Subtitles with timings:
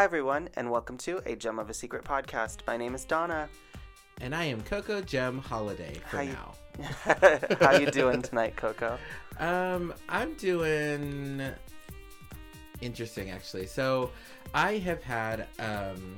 [0.00, 2.60] Hi, everyone, and welcome to a Gem of a Secret podcast.
[2.66, 3.50] My name is Donna.
[4.22, 6.54] And I am Coco Jem Holiday for How you- now.
[7.60, 8.98] How you doing tonight, Coco?
[9.38, 11.42] Um, I'm doing
[12.80, 13.66] interesting actually.
[13.66, 14.10] So
[14.54, 16.16] I have had um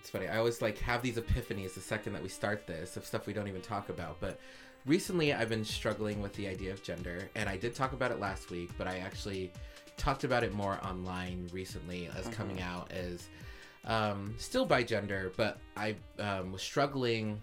[0.00, 3.06] it's funny, I always like have these epiphanies the second that we start this of
[3.06, 4.16] stuff we don't even talk about.
[4.18, 4.40] But
[4.86, 8.18] recently I've been struggling with the idea of gender and I did talk about it
[8.18, 9.52] last week, but I actually
[9.96, 13.28] talked about it more online recently as coming out as
[13.84, 17.40] um still bigender, but I um was struggling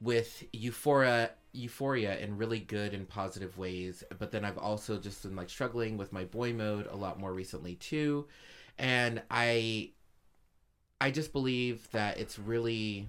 [0.00, 5.34] with euphoria euphoria in really good and positive ways but then i've also just been
[5.34, 8.26] like struggling with my boy mode a lot more recently too.
[8.78, 9.90] And i
[11.00, 13.08] i just believe that it's really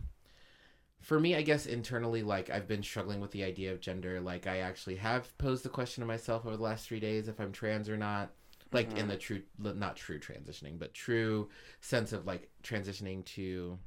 [1.02, 4.22] for me i guess internally like i've been struggling with the idea of gender.
[4.22, 7.40] Like i actually have posed the question to myself over the last three days if
[7.40, 8.32] i'm trans or not.
[8.72, 11.50] Like in the true not true transitioning but true
[11.82, 13.78] sense of like transitioning to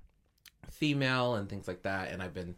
[0.71, 2.11] female and things like that.
[2.11, 2.55] And i've been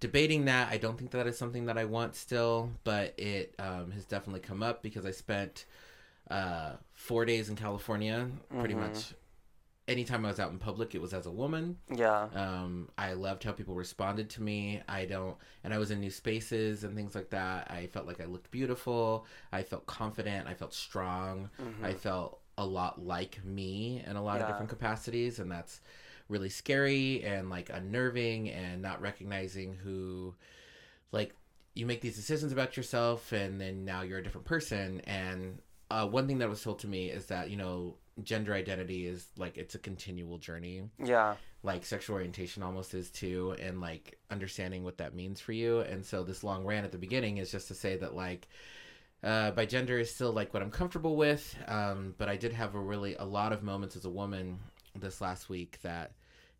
[0.00, 0.68] debating that.
[0.70, 4.40] I don't think that is something that i want still but it um, has definitely
[4.40, 5.64] come up because i spent
[6.30, 8.80] uh, four days in california pretty Mhm.
[8.80, 9.14] much
[9.88, 12.28] anytime i was out in public it was as a woman Yeah.
[12.34, 14.82] um, I loved how people responded to me.
[14.88, 17.70] I don't, and I was in new spaces and things like that.
[17.70, 19.26] I felt like I looked beautiful.
[19.52, 20.48] I felt confident.
[20.48, 21.50] I felt strong.
[21.84, 25.80] I felt a lot like me in a lot of different capacities, and that's
[26.28, 30.34] really scary and like unnerving and not recognizing who,
[31.12, 31.34] like,
[31.74, 35.00] you make these decisions about yourself, and then now you're a different person.
[35.06, 35.58] And
[35.90, 39.26] uh, one thing that was told to me is that you know gender identity is
[39.36, 40.82] like it's a continual journey.
[41.02, 41.36] Yeah.
[41.62, 45.80] like sexual orientation almost is too and like understanding what that means for you.
[45.80, 48.48] And so this long rant at the beginning is just to say that like
[49.24, 51.56] uh, bigender is still like what i'm comfortable with.
[51.66, 54.58] Um, but i did have a really a lot of moments as a woman
[54.94, 56.12] this last week that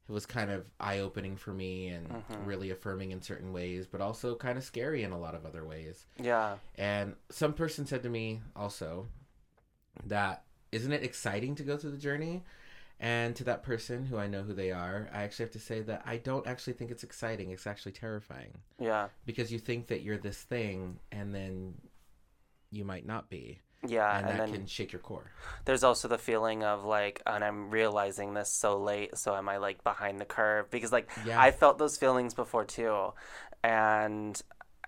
[0.08, 2.06] it was kind of eye-opening for me and
[2.44, 5.64] really affirming in certain ways but also kind of scary in a lot of other
[5.64, 6.06] ways.
[6.20, 6.56] Yeah.
[6.76, 9.06] and some person said to me also
[10.06, 10.42] that
[10.72, 12.44] isn't it exciting to go through the journey?
[12.99, 15.82] And to that person who I know who they are, I actually have to say
[15.82, 17.50] that I don't actually think it's exciting.
[17.50, 19.09] It's actually terrifying Yeah.
[19.27, 21.75] because you think that you're this thing and then
[22.71, 23.60] you might not be.
[23.87, 24.16] Yeah.
[24.19, 25.31] and, And, that can shake your core.
[25.66, 29.59] there's also the feeling of like, and I'm realizing this so late, so am I
[29.59, 30.71] like behind the curve?
[30.71, 31.38] Because like Yeah.
[31.41, 33.12] I felt those feelings before too,
[33.62, 34.41] and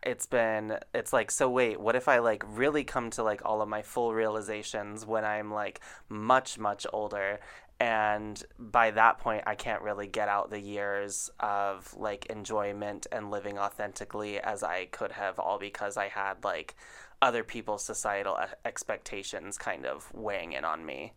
[0.02, 3.60] it's been it's like so wait what if i like really come to like all
[3.62, 7.40] of my full realizations when i'm like much much older?
[7.80, 13.30] And by that point i can't really get out the years of like enjoyment and
[13.30, 16.74] living authentically as i could have all because i had like
[17.20, 21.12] other people's societal expectations kind of weighing in on me.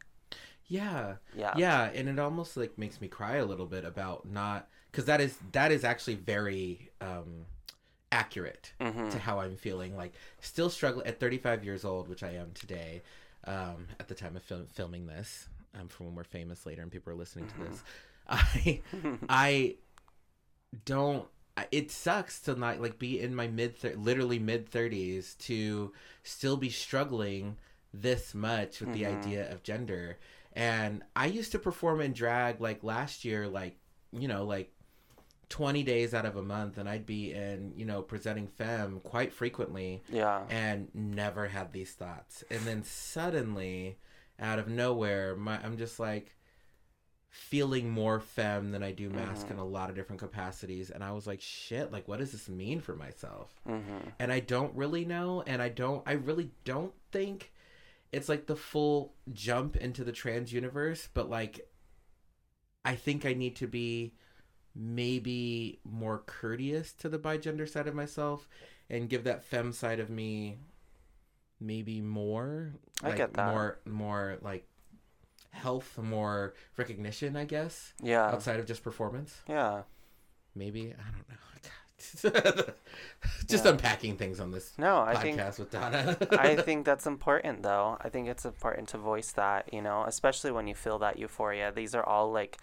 [0.67, 1.15] Yeah.
[1.35, 1.53] yeah.
[1.57, 5.21] Yeah, and it almost like makes me cry a little bit about not cuz that
[5.21, 7.45] is that is actually very um
[8.11, 9.09] accurate Mm-hmm.
[9.09, 13.01] to how I'm feeling like still struggling at 35 years old, which I am today.
[13.45, 15.47] Um at the time of film, filming this,
[15.79, 17.83] um from when we're famous later and people are listening to this.
[18.29, 18.81] I
[19.29, 19.75] I
[20.85, 21.27] don't
[21.71, 25.91] it sucks to not like be in my mid thir- literally mid 30s to
[26.23, 27.57] still be struggling
[27.93, 30.17] this much with the idea of gender
[30.53, 33.75] and i used to perform in drag like last year like
[34.13, 34.71] you know like
[35.51, 39.33] 20 days out of a month and i'd be in you know presenting femme quite
[39.33, 40.01] frequently.
[40.09, 40.43] Yeah.
[40.49, 42.43] And never had these thoughts.
[42.49, 43.97] And then suddenly
[44.39, 46.35] out of nowhere my i'm just like
[47.29, 50.89] feeling more femme than i do masc in a lot of different capacities.
[50.89, 53.53] And i was like shit like what does this mean for myself?
[53.67, 54.09] Mm-hmm.
[54.19, 55.43] and i don't really know.
[55.45, 57.51] And i don't i really don't think
[58.13, 61.67] it's like the full jump into the trans universe but like
[62.85, 64.13] i think i need to be
[64.75, 68.47] maybe more courteous to the bigender side of myself
[68.89, 70.57] and give that fem side of me
[71.59, 72.73] maybe more
[73.03, 73.51] I like get that.
[73.51, 74.65] more more like
[75.51, 79.81] health more recognition i guess yeah outside of just performance yeah
[80.55, 81.71] maybe i don't know God.
[83.47, 83.71] just Yeah.
[83.71, 87.97] unpacking things on this no i podcast think with donna I think that's important though.
[88.01, 91.71] I think it's important to voice that, you know, especially when you feel that euphoria.
[91.71, 92.57] These are all like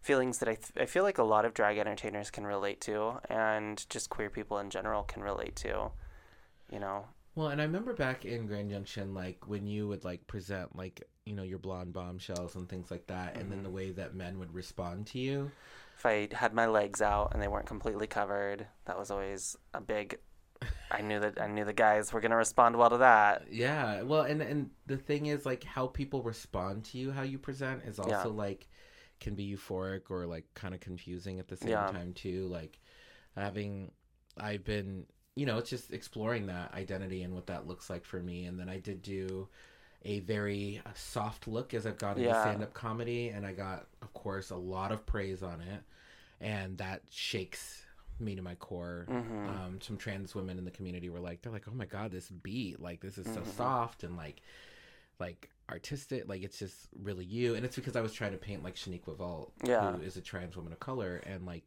[0.00, 3.20] feelings that I, th- I feel like a lot of drag entertainers can relate to
[3.28, 5.90] and just queer people in general can relate to,
[6.70, 7.06] you know.
[7.34, 11.02] Well, and I remember back in Grand Junction, like when you would like present like
[11.24, 13.64] you know your blonde bombshells and things like that, and then Mm-hmm.
[13.64, 15.50] the way that men would respond to you.
[16.04, 19.80] If I had my legs out and they weren't completely covered, that was always a
[19.80, 20.18] big
[20.90, 23.46] I knew that I knew the guys were gonna respond well to that.
[23.50, 27.38] Yeah, well, and and the thing is, like, how people respond to you, how you
[27.38, 28.32] present, is also Yeah.
[28.32, 28.68] like
[29.20, 31.86] can be euphoric or like kind of confusing at the same Yeah.
[31.86, 32.46] time too.
[32.48, 32.80] Like
[33.36, 33.92] having,
[34.38, 38.20] I've been, you know, it's just exploring that identity and what that looks like for
[38.22, 38.46] me.
[38.46, 39.48] And then I did do
[40.04, 42.40] a very uh, soft look as I've got into Yeah.
[42.40, 45.82] stand up comedy, and I got, of course, a lot of praise on it,
[46.40, 47.82] and that shakes
[48.20, 49.06] me to my core.
[49.08, 49.48] Mhm.
[49.48, 52.28] Um, some trans women in the community were like, they're like, oh my god, this
[52.30, 53.46] beat, like this is so Mhm.
[53.56, 54.40] soft and like,
[55.18, 57.54] like artistic, like it's just really you.
[57.54, 59.92] And it's because I was trying to paint like Shaniqua Vault, Yeah.
[59.96, 61.64] who is a trans woman of color, and like.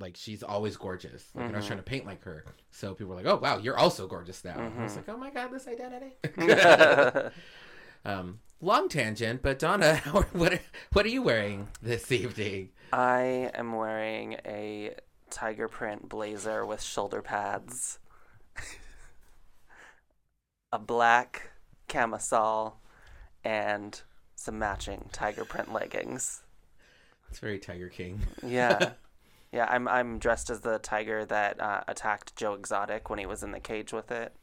[0.00, 2.44] Like she's always gorgeous, like, and I was trying to paint like her.
[2.70, 4.96] So people were like, "Oh wow, you're also gorgeous now." And I was Mhm.
[4.96, 6.14] like, "Oh my god, this identity."
[8.06, 9.96] um, long tangent, but Donna,
[10.32, 10.60] what are,
[10.92, 12.70] what are you wearing this evening?
[12.92, 14.94] I am wearing a
[15.28, 17.98] tiger print blazer with shoulder pads,
[20.72, 21.50] a black
[21.88, 22.76] camisole,
[23.44, 24.00] and
[24.34, 26.42] some matching tiger print leggings.
[27.28, 28.20] It's very Tiger King.
[28.42, 28.92] Yeah.
[29.52, 33.42] Yeah, I'm I'm dressed as the tiger that uh, attacked Joe Exotic when he was
[33.42, 34.34] in the cage with it,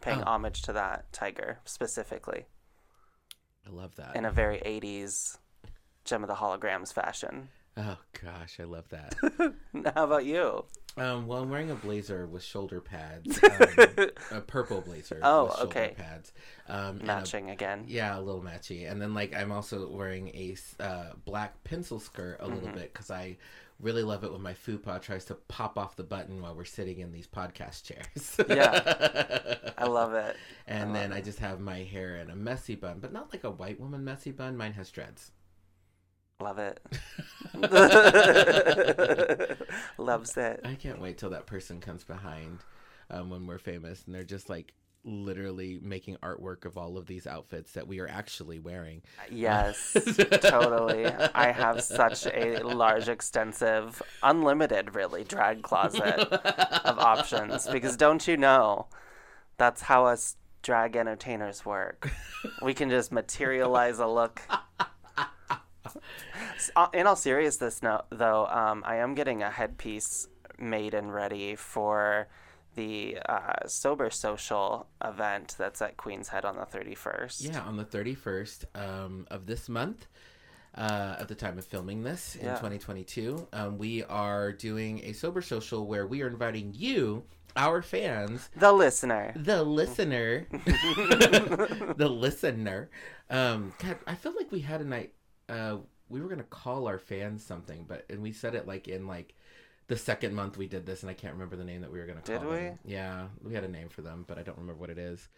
[0.00, 0.24] paying Oh.
[0.26, 2.46] homage to that tiger specifically
[3.66, 4.16] I love that.
[4.16, 5.38] in a very 80s
[6.04, 7.48] Jem and the Holograms fashion.
[7.76, 9.14] oh gosh, I love that.
[9.94, 10.64] How about you?
[10.98, 15.20] Um, well, I'm wearing a blazer with shoulder pads, um, a purple blazer.
[15.22, 15.94] Oh, with shoulder okay.
[15.96, 16.32] Pads.
[16.68, 17.84] Um, and a- Matching again.
[17.86, 22.38] yeah, a little matchy, and then like I'm also wearing a uh, black pencil skirt
[22.40, 22.74] a little Mhm.
[22.74, 23.36] bit because I
[23.78, 27.00] really love it when my fupa tries to pop off the button while we're sitting
[27.00, 28.36] in these podcast chairs.
[28.48, 29.56] Yeah.
[29.76, 30.34] I love it.
[30.66, 33.30] And I then love I just have my hair in a messy bun, but not
[33.34, 34.56] like a white woman messy bun.
[34.56, 35.30] Mine has dreads.
[36.40, 36.80] Love it.
[39.98, 40.60] Loves it.
[40.64, 42.60] I can't wait till that person comes behind
[43.10, 44.72] um, when we're famous and they're just like
[45.06, 49.02] literally making artwork of all of these outfits that we are actually wearing.
[49.30, 49.96] Yes,
[50.42, 51.06] totally.
[51.06, 58.36] I have such a large, extensive, unlimited, really, drag closet of options because don't you
[58.36, 58.86] know
[59.56, 62.10] that's how us drag entertainers work?
[62.60, 64.42] We can just materialize a look.
[66.92, 72.28] In all seriousness, no, though, um, I am getting a headpiece made and ready for
[72.74, 77.50] the uh, Sober Social event that's at Queen's Head on the 31st.
[77.52, 80.06] Yeah, on the 31st um, of this month,
[80.74, 82.54] uh, at the time of filming this in Yeah.
[82.56, 87.24] 2022, um, we are doing a sober social where we are inviting you,
[87.56, 89.32] our fans, The listener.
[89.34, 90.46] the listener,
[91.96, 92.90] the listener.
[93.30, 95.12] Um, God, I feel like we had a night.
[95.48, 99.06] Uh, we were gonna call our fans something, but and we said it like in
[99.06, 99.34] like
[99.88, 102.06] the second month we did this, and I can't remember the name that we were
[102.06, 102.78] gonna call Did them.
[102.84, 105.28] Yeah, we had a name for them, but I don't remember what it is.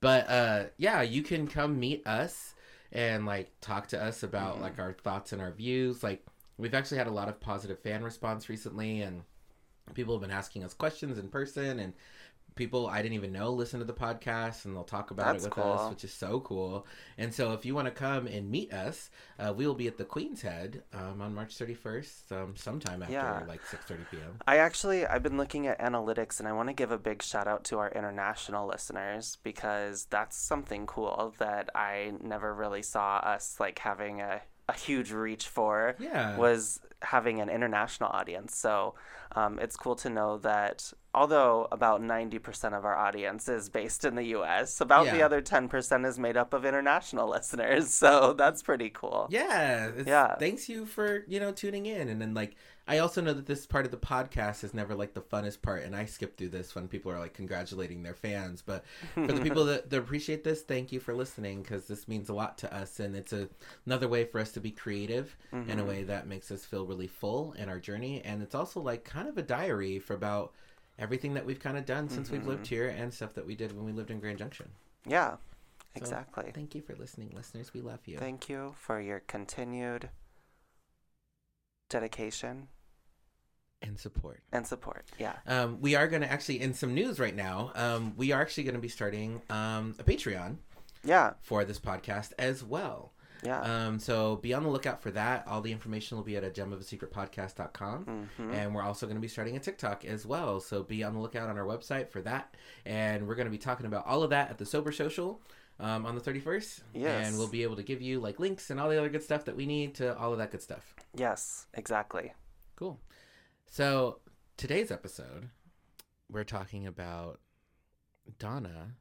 [0.00, 2.54] But uh, yeah, you can come meet us
[2.90, 4.62] and like talk to us about Mhm.
[4.62, 6.02] like our thoughts and our views.
[6.02, 6.24] Like
[6.58, 9.22] we've actually had a lot of positive fan response recently, and
[9.94, 11.92] people have been asking us questions in person and
[12.54, 15.48] people I didn't even know listen to the podcast and they'll talk about That's it
[15.48, 15.72] with cool.
[15.72, 16.86] us, which is so cool.
[17.18, 19.98] And so if you want to come and meet us, uh, we will be at
[19.98, 23.42] the Queen's Head um, on March 31st, um, sometime after Yeah.
[23.46, 24.38] like 6:30 p.m.
[24.46, 27.46] I actually I've been looking at analytics and I want to give a big shout
[27.46, 33.56] out to our international listeners because that's something cool that I never really saw us
[33.60, 36.36] like having a, a huge reach for Yeah.
[36.36, 38.56] was having an international audience.
[38.56, 38.94] So
[39.34, 44.14] um, it's cool to know that although about 90% of our audience is based in
[44.14, 47.92] the US, about the other 10% is made up of international listeners.
[47.92, 49.26] So that's pretty cool.
[49.30, 50.36] Yeah, Yeah.
[50.36, 52.54] Thanks you for you know tuning in, and then like
[52.88, 55.84] I also know that this part of the podcast is never like the funnest part,
[55.84, 58.60] and I skip through this when people are like congratulating their fans.
[58.60, 58.84] But
[59.14, 62.34] for the people that, that appreciate this, thank you for listening because this means a
[62.34, 63.48] lot to us, and it's a,
[63.86, 65.86] another way for us to be creative in a Mhm.
[65.86, 69.28] way that makes us feel really full in our journey, and it's also like kind
[69.28, 70.52] of a diary for about
[70.98, 72.46] everything that we've kind of done since we've Mhm.
[72.46, 74.68] lived here and stuff that we did when we lived in Grand Junction.
[75.06, 75.38] Yeah, So,
[75.94, 76.50] exactly.
[76.52, 77.72] Thank you for listening, listeners.
[77.72, 78.18] We love you.
[78.18, 80.10] Thank you for your continued
[81.92, 82.68] dedication
[83.82, 84.40] and support.
[84.52, 85.04] and support.
[85.18, 85.34] Yeah.
[85.46, 88.64] Um, we are going to actually, in some news right now, um, we are actually
[88.64, 90.56] going to be starting um, a Patreon
[91.04, 91.32] Yeah.
[91.42, 93.12] for this podcast as well.
[93.44, 93.60] Yeah.
[93.60, 95.48] Um, so be on the lookout for that.
[95.48, 98.28] All the information will be at a gem of a secret podcast.com.
[98.36, 100.60] hmm And we're also going to be starting a TikTok as well.
[100.60, 102.54] So be on the lookout on our website for that.
[102.86, 105.40] And we're going to be talking about all of that at the Sober Social
[105.80, 106.80] um, on the 31st.
[106.94, 107.26] Yes.
[107.26, 109.44] And we'll be able to give you like links and all the other good stuff
[109.46, 110.94] that we need to all of that good stuff.
[111.14, 112.32] Yes, exactly.
[112.76, 113.00] Cool.
[113.70, 114.18] So
[114.56, 115.48] today's episode,
[116.30, 117.40] we're talking about
[118.38, 118.96] Donna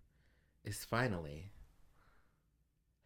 [0.63, 1.51] is finally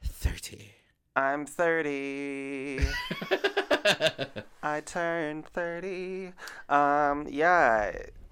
[0.03, 0.72] 30.
[1.15, 2.79] I'm 30.
[4.63, 6.34] I turned 30.
[6.67, 7.91] Um, yeah.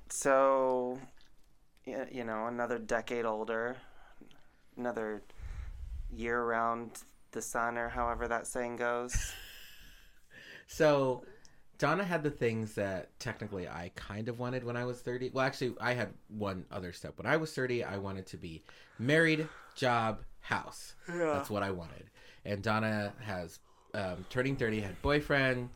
[0.09, 0.99] So,
[1.85, 3.77] you know, another decade older,
[4.77, 5.21] another
[6.11, 6.91] year around
[7.31, 9.33] the sun, or however that saying goes.
[10.67, 11.23] so,
[11.77, 15.31] Donna had the things that technically I kind of wanted when I was 30.
[15.33, 17.17] Well, actually, I had one other step.
[17.17, 18.63] When I was 30, I wanted to be
[18.99, 20.93] married, job, house.
[21.09, 21.33] Yeah.
[21.33, 22.09] That's what I wanted.
[22.45, 23.59] And Donna has
[23.93, 25.69] um, turning 30, had boyfriend,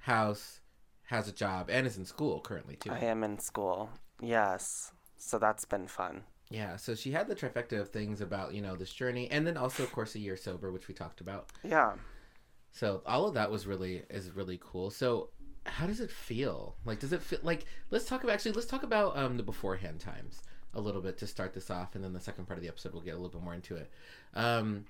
[0.00, 0.60] house,
[1.04, 2.90] has a job, and is in school currently, too.
[2.90, 3.90] I am in school.
[4.20, 4.92] Yes.
[5.16, 6.22] So that's been fun.
[6.50, 9.56] Yeah, so she had the trifecta of things about, you know, this journey, and then
[9.56, 11.50] also, of course, a year sober, which we talked about.
[11.62, 11.92] Yeah.
[12.72, 14.90] So all of that was really is really cool.
[14.90, 15.30] So
[15.66, 16.76] how does it feel?
[16.84, 17.66] Like, does it feel like?
[17.90, 18.52] Let's talk about actually.
[18.52, 20.42] Let's talk about um, the beforehand times
[20.74, 22.92] a little bit to start this off, and then the second part of the episode
[22.92, 23.90] we'll get a little bit more into it.
[24.34, 24.86] Um,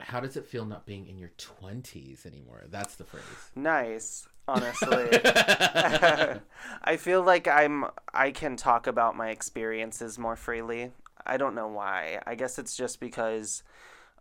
[0.00, 2.64] how does it feel not being in your twenties anymore?
[2.70, 3.22] That's the phrase.
[3.54, 5.08] Nice, honestly.
[6.84, 10.92] I feel like I'm I can talk about my experiences more freely.
[11.26, 12.20] I don't know why.
[12.26, 13.62] I guess it's just because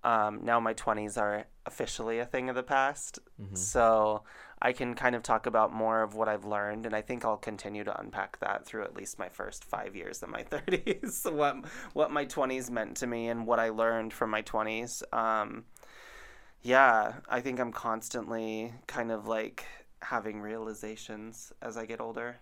[0.04, 3.20] um, now my 20s are officially a thing of the past.
[3.54, 4.24] So
[4.64, 7.38] I can kind of talk about more of what I've learned, and I think I'll
[7.38, 11.32] continue to unpack that through at least my first five years of my 30s.
[11.32, 11.58] what
[11.94, 15.04] what my 20s meant to me and what I learned from my 20s.
[15.14, 15.66] Um,
[16.62, 19.66] yeah, I think I'm constantly kind of like
[20.02, 22.38] having realizations as I get older.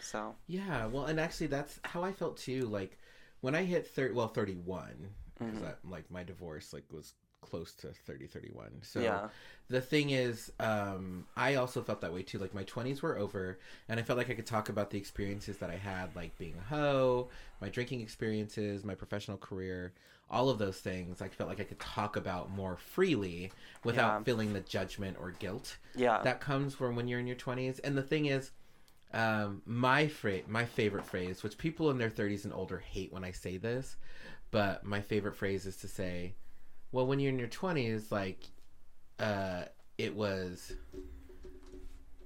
[0.00, 2.62] So Yeah, well, and actually, that's how I felt too.
[2.62, 2.98] Like
[3.42, 7.12] when I hit thirty, well, thirty-one, because like my divorce like was
[7.50, 9.28] close to 30 31 so Yeah.
[9.68, 12.38] the thing is um i also felt that way too.
[12.38, 15.58] Like my 20s were over and i felt like i could talk about the experiences
[15.58, 17.28] that i had like being a hoe
[17.60, 19.92] my drinking experiences my professional career
[20.28, 21.22] all of those things.
[21.22, 23.52] I felt like i could talk about more freely
[23.84, 24.22] without Yeah.
[24.24, 27.96] feeling the judgment or guilt yeah, that comes from when you're in your 20s and
[27.96, 28.50] the thing is
[29.14, 33.24] um, my phrase my favorite phrase which people in their 30s and older hate when
[33.24, 33.96] i say this
[34.50, 36.34] but my favorite phrase is to say
[36.96, 38.38] well when you're in your 20s like
[39.20, 39.64] uh,
[39.98, 40.72] it was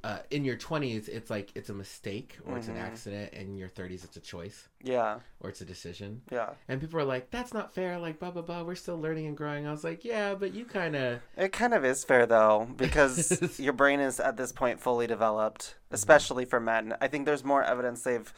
[0.04, 2.86] uh, in your 20s it's like it's a mistake or it's an Mhm.
[2.86, 6.50] accident and in your 30s it's a choice yeah, or it's a decision yeah.
[6.68, 9.36] and people are like that's not fair like blah blah blah we're still learning and
[9.36, 12.66] growing i was like yeah but you kind of It kind of is fair though,
[12.76, 16.94] because your brain is at this point fully developed, especially for men.
[17.00, 18.32] I think there's more evidence they've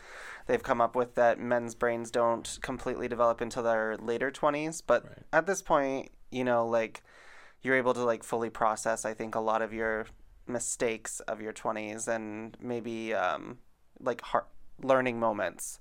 [0.47, 5.05] they've come up with that men's brains don't completely develop until their later 20s, but
[5.05, 5.23] Right.
[5.33, 7.03] at this point, you know, like
[7.62, 10.07] you're able to like fully process I think a lot of your
[10.47, 13.59] mistakes of your 20s and maybe um
[14.01, 14.49] like heart
[14.83, 15.81] learning moments.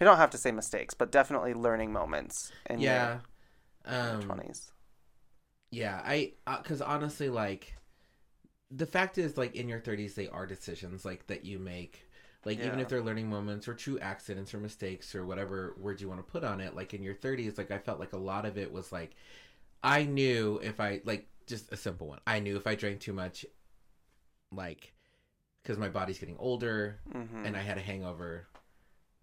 [0.00, 3.20] You don't have to say mistakes, but definitely learning moments in yeah your
[3.86, 4.72] um, 20s.
[5.70, 7.74] Yeah, I because honestly, like
[8.70, 12.08] the fact is, like in your thirties, they are decisions like that you make.
[12.44, 16.08] Like even if they're learning moments or true accidents or mistakes or whatever word you
[16.08, 18.46] want to put on it, like in your thirties, like I felt like a lot
[18.46, 19.16] of it was like
[19.82, 22.20] I knew if I like just a simple one.
[22.26, 23.44] I knew if I drank too much,
[24.52, 24.92] like
[25.62, 28.46] because my body's getting older hmm and I had a hangover,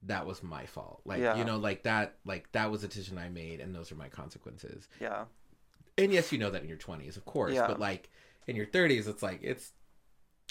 [0.04, 1.02] that was my fault.
[1.06, 1.36] Like Yeah.
[1.38, 4.10] you know, like that, like that was a decision I made, and those are my
[4.10, 5.26] consequences yeah.
[5.98, 7.68] and yes, you know that in your twenties, of course, Yeah.
[7.68, 8.10] but like
[8.48, 9.72] in your thirties, it's like it's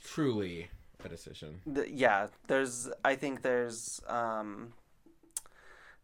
[0.03, 0.69] truly
[1.05, 1.61] a decision.
[1.73, 4.73] Th- yeah there's i think there's um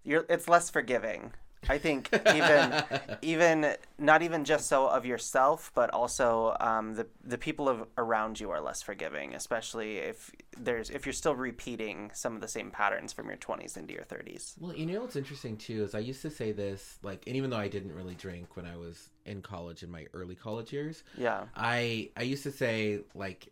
[0.04, 1.32] you're it's less forgiving
[1.68, 2.82] i think even
[3.22, 8.38] even not even just so of yourself but also um the the people of, around
[8.40, 12.70] you are less forgiving especially if there's if you're still repeating some of the same
[12.70, 15.98] patterns from your 20s into your 30s well, you know what's interesting too is I
[16.00, 19.10] used to say this like, and even though I didn't really drink when I was
[19.24, 21.44] in college in my early college years, yeah.
[21.54, 23.48] I I used to say like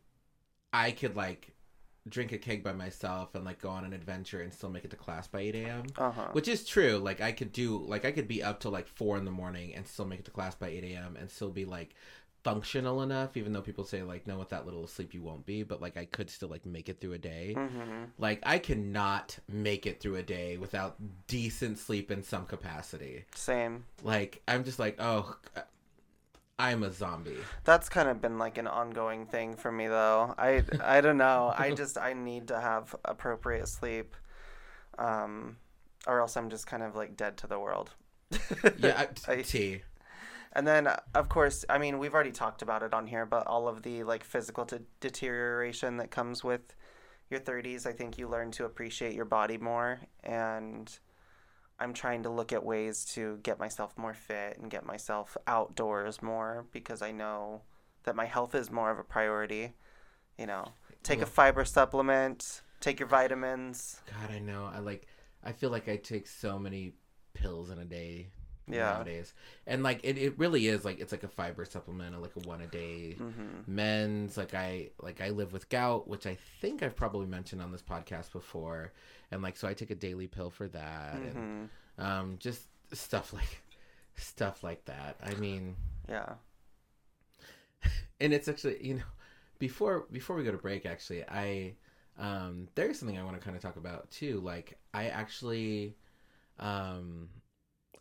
[0.73, 1.52] I could like
[2.09, 4.91] drink a keg by myself and like go on an adventure and still make it
[4.91, 5.85] to class by eight a.m.
[5.97, 6.99] uh-huh Which is true.
[6.99, 9.75] Like I could do like I could be up till like four in the morning
[9.75, 11.17] and still make it to class by eight a.m.
[11.19, 11.95] and still be like
[12.43, 15.63] functional enough, even though people say like no, with that little sleep you won't be.
[15.63, 17.55] But like I could still like make it through a day.
[17.55, 20.97] hmm Like I cannot make it through a day without
[21.29, 23.27] decent sleep in some capacity.
[23.35, 25.37] same Like I'm just like oh,
[26.69, 27.37] I'm a zombie.
[27.65, 30.35] That's kind of been like an ongoing thing for me though.
[30.39, 31.53] I I don't know.
[31.57, 34.15] I just I need to have appropriate sleep.
[34.99, 35.57] Um
[36.07, 37.91] or else I'm just kind of like dead to the world.
[38.79, 39.83] Yeah, I, I- T.
[40.55, 43.69] And then of course, I mean, we've already talked about it on here, but all
[43.69, 46.75] of the like physical de- deterioration that comes with
[47.31, 50.01] your 30s, I think you learn to appreciate your body more.
[50.23, 50.87] And
[51.79, 56.23] I'm trying to look at ways to get myself more fit and get myself outdoors
[56.23, 57.63] more because I know
[58.05, 59.75] that my health is more of a priority.
[60.39, 64.01] You know, take a fiber supplement, take your vitamins.
[64.07, 64.71] God, I know.
[64.73, 65.07] I like.
[65.45, 66.93] I feel like I take so many
[67.35, 68.29] pills in a day
[68.69, 69.05] Yeah.
[69.07, 69.35] nowadays,
[69.67, 72.41] and like it, it really is like it's like a fiber supplement, or like a
[72.41, 73.19] one a day.
[73.19, 77.63] hmm Men's like I like I live with gout, which I think I've probably mentioned
[77.63, 78.93] on this podcast before,
[79.31, 83.33] and like so I take a daily pill for that, and hmm um, just stuff
[83.33, 83.63] like
[84.17, 85.17] stuff like that.
[85.23, 85.77] I mean,
[86.09, 86.35] Yeah.
[88.21, 89.03] and it's actually you know
[89.59, 91.73] before before we go to break actually i
[92.19, 95.97] um there's something i want to kind of talk about too like i actually
[96.59, 97.29] um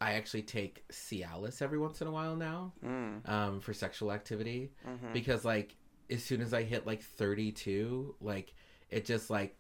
[0.02, 3.30] i actually take cialis every once in a while now Mm.
[3.30, 4.72] um for sexual activity.
[4.84, 5.76] Hmm because like
[6.10, 8.54] as soon as i hit like 32 like
[8.90, 9.56] it just like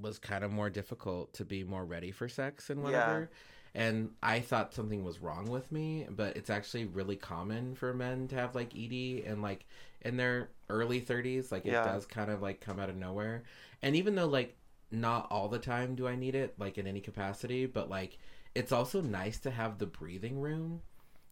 [0.00, 3.30] was kind of more difficult to be more ready for sex and whatever.
[3.74, 8.28] And i thought something was wrong with me but it's actually really common for men
[8.28, 9.66] to have like ed and like
[10.02, 13.42] in their early 30s like it does kind of like come out of nowhere.
[13.82, 14.56] And even though like
[14.90, 18.18] not all the time do i need it like in any capacity but like
[18.54, 20.82] it's also nice to have the breathing room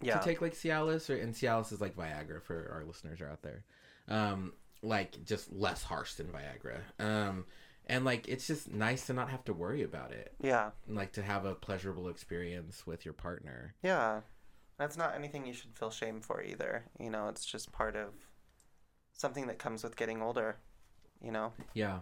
[0.01, 0.19] Yeah.
[0.19, 3.43] to take like Cialis or and Cialis is like Viagra for our listeners are out
[3.43, 3.65] there.
[4.09, 6.81] Um like just less harsh than Viagra.
[6.99, 7.45] Um
[7.87, 10.35] and like it's just nice to not have to worry about it.
[10.41, 10.71] yeah.
[10.87, 13.75] And, like to have a pleasurable experience with your partner.
[13.83, 14.21] Yeah.
[14.79, 16.85] That's not anything you should feel shame for either.
[16.99, 18.15] You know, it's just part of
[19.13, 20.57] something that comes with getting older.
[21.23, 21.53] You know?
[21.75, 21.99] Yeah.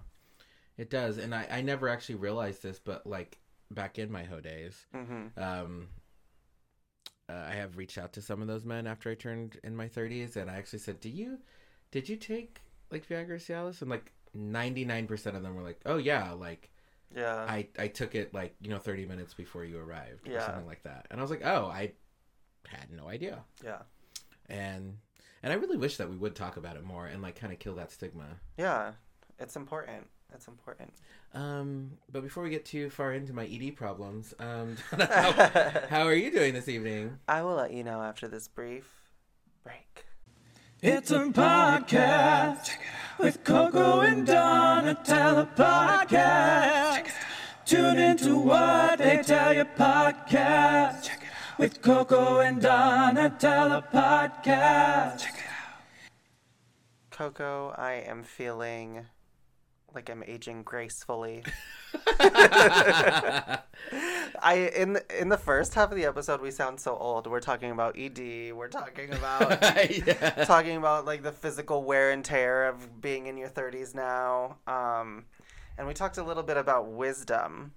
[0.76, 1.18] It does.
[1.18, 3.38] And I, I never actually realized this, but like
[3.70, 5.40] back in my hoe days, Mm-hmm.
[5.42, 5.88] um
[7.31, 9.87] uh, I have reached out to some of those men after I turned in my
[9.87, 11.38] 30s, and I actually said, "Do you,
[11.90, 16.33] did you take like Viagra Cialis?" And like 99% of them were like, "Oh yeah,
[16.33, 16.70] like
[17.14, 17.44] Yeah.
[17.46, 20.83] I I took it like you know 30 minutes before you arrived or something like
[20.85, 21.92] that." And I was like, "Oh, I
[22.66, 23.83] had no idea." yeah.
[24.48, 24.96] And
[25.42, 27.59] and I really wish that we would talk about it more and like kind of
[27.59, 28.40] kill that stigma.
[28.57, 28.92] Yeah.
[29.38, 30.09] It's important.
[30.34, 30.92] It's important.
[31.34, 35.32] Um, but before we get too far into my ED problems, um, how,
[35.88, 37.18] how are you doing this evening?
[37.26, 39.10] I will let you know after this brief
[39.64, 40.06] break.
[40.82, 42.70] It's a podcast
[43.18, 47.10] with Coco and Donatella podcast.
[47.64, 51.08] Tune into what they tell you podcast
[51.58, 55.24] with Coco and Donatella podcast.
[57.10, 59.06] Coco, I am feeling
[59.94, 61.44] like I'm aging gracefully.
[64.40, 67.27] I in the- in the first half of the episode we sound so old.
[67.27, 68.53] We're talking about ED.
[68.55, 69.51] We're talking about
[70.07, 70.44] yeah.
[70.44, 74.59] talking about like the physical wear and tear of being in your 30s now.
[74.66, 75.24] Um,
[75.77, 77.72] and we talked a little bit about wisdom,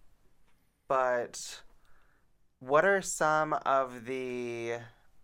[0.88, 1.62] but
[2.60, 4.74] what are some of the,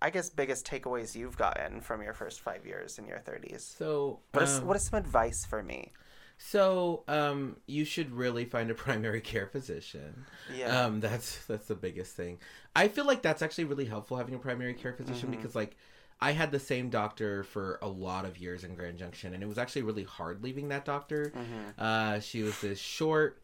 [0.02, 3.62] I guess, biggest takeaways you've gotten from your first five years in your 30s?
[3.78, 5.91] So, What is, um, what is some advice for me?
[6.38, 10.26] So um, you should really find a primary care physician.
[10.56, 10.86] Yeah.
[10.86, 12.39] Um, that's that's the biggest thing.
[12.76, 15.38] I feel like that's actually really helpful having a primary care physician Mhm.
[15.38, 15.76] because like
[16.19, 19.47] I had the same doctor for a lot of years in Grand Junction, and it
[19.47, 21.32] was actually really hard leaving that doctor.
[21.36, 21.73] Mhm.
[21.78, 23.39] Uh, she was this short,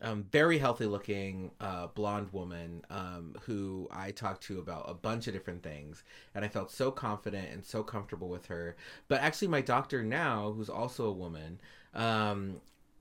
[0.00, 5.26] um, very healthy looking uh, blonde woman um, who I talked to about a bunch
[5.28, 6.02] of different things.
[6.34, 8.76] And I felt so confident and so comfortable with her.
[9.06, 11.60] But actually, my doctor now, who's also a woman,
[11.94, 12.60] um,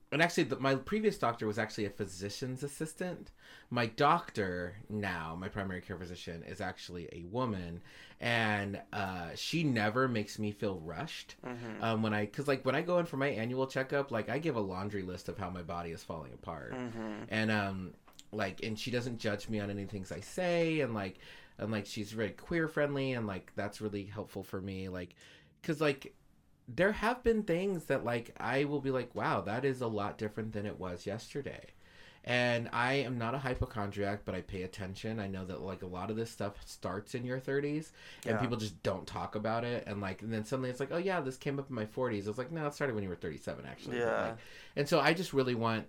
[0.10, 3.32] and actually, the, my previous doctor was actually a physician's assistant.
[3.70, 7.82] My doctor now, my primary care physician, is actually a woman,
[8.22, 11.84] and uh, she never makes me feel rushed Mhm.
[11.84, 14.40] um, when I, cause like when I go in for my annual checkup, like I
[14.40, 17.26] give a laundry list of how my body is falling apart, Mhm.
[17.28, 17.94] and um,
[18.32, 21.18] like, and she doesn't judge me on any things I say, and like,
[21.58, 25.16] and like she's very queer friendly, and like that's really helpful for me, like,
[25.64, 26.14] cause like
[26.68, 30.18] there have been things that like I will be like, wow, that is a lot
[30.18, 31.66] different than it was yesterday.
[32.26, 35.18] And I am not a hypochondriac, but I pay attention.
[35.18, 37.94] I know that like a lot of this stuff starts in your 30s
[38.26, 38.42] and Yeah.
[38.42, 41.22] people just don't talk about it and like and then suddenly it's like, "Oh yeah,
[41.22, 43.16] this came up in my 40s." I was like, "No, it started when you were
[43.16, 44.22] 37 actually." Yeah.
[44.22, 44.38] like-
[44.76, 45.88] and so I just really want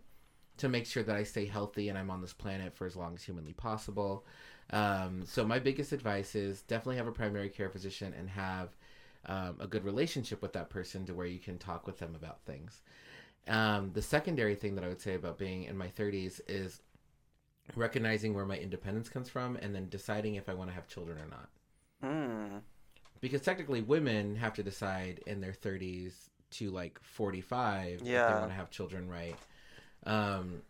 [0.58, 3.14] to make sure that I stay healthy and I'm on this planet for as long
[3.16, 4.24] as humanly possible.
[4.70, 8.76] Um, so my biggest advice is definitely have a primary care physician and have
[9.26, 12.40] um, a good relationship with that person to where you can talk with them about
[12.44, 12.82] things.
[13.46, 16.80] Um, the secondary thing that I would say about being in my 30s is
[17.76, 21.18] recognizing where my independence comes from and then deciding if I want to have children
[21.18, 21.48] or not.
[22.04, 22.60] Mm.
[23.20, 28.48] Because technically, women have to decide in their 30s to like 45 if they want
[28.48, 29.36] to have children right
[30.06, 30.62] um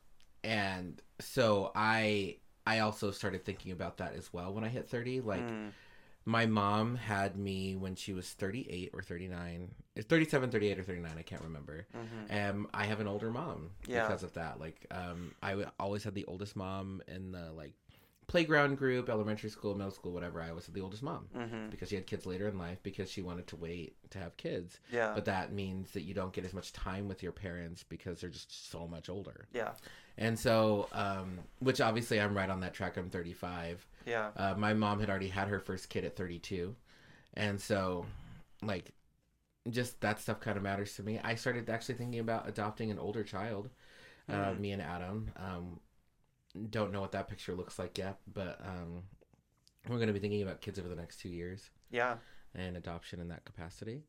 [0.43, 5.21] and so i i also started thinking about that as well when i hit 30
[5.21, 5.71] like Mm.
[6.29, 11.11] My mom had me when she was 38 or 39 it's 37 38 or 39
[11.19, 12.51] i can't remember Mhm.
[12.51, 14.03] um i have an older mom Yeah.
[14.07, 17.73] because of that like um i always had the oldest mom in the like
[18.29, 21.71] playground group elementary school middle school whatever i was the oldest mom Mhm.
[21.71, 24.79] because she had kids later in life because she wanted to wait to have kids
[24.93, 25.13] Yeah.
[25.15, 28.31] but that means that you don't get as much time with your parents because they're
[28.31, 29.73] just so much older yeah.
[30.19, 34.31] and so um which obviously i'm right on that track i'm 35 Yeah.
[34.37, 36.77] uh, my mom had already had her first kid at 32
[37.35, 38.05] and so
[38.63, 38.93] like
[39.71, 42.99] just that stuff kind of matters to me i started actually thinking about adopting an
[42.99, 43.71] older child
[44.29, 44.59] uh, Mhm.
[44.61, 45.81] me and adam um,
[46.71, 49.03] don't know what that picture looks like yet but um,
[49.89, 51.71] we're going to be thinking about kids over the next two years.
[51.91, 52.17] Yeah.
[52.55, 54.03] and adoption in that capacity.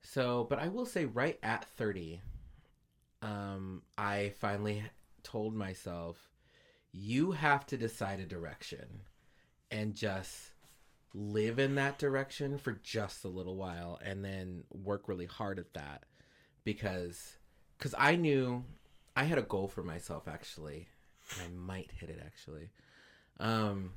[0.00, 2.20] So but i will say right at 30
[3.22, 4.82] um, i finally
[5.22, 6.16] told myself
[6.92, 9.02] you have to decide a direction
[9.70, 10.50] and just
[11.14, 15.72] live in that direction for just a little while and then work really hard at
[15.74, 16.04] that.
[16.64, 17.36] Because
[17.78, 18.64] because i knew
[19.16, 20.88] i had a goal for myself actually
[21.42, 22.70] i might hit it actually.
[23.40, 23.92] Um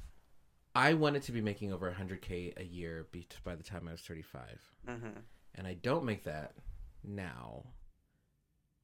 [0.75, 4.01] i wanted to be making over 100k a year be- by the time i was
[4.01, 4.43] 35
[4.87, 5.19] Mm-hmm.
[5.55, 6.53] and i don't make that
[7.03, 7.63] now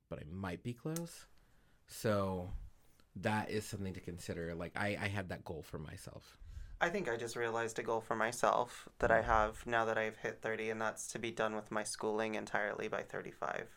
[0.09, 1.25] but i might be close.
[1.87, 2.49] So
[3.17, 4.53] that is something to consider.
[4.55, 6.37] Like i i had that goal for myself.
[6.79, 10.17] I think I just realized a goal for myself that I have now that I've
[10.17, 13.67] hit 30, and that's to be done with my schooling entirely by 35.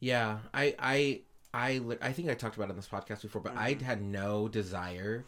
[0.00, 1.20] Yeah, I I
[1.54, 3.80] I I think I talked about it on this podcast before, but I Mhm.
[3.82, 5.24] had no desire.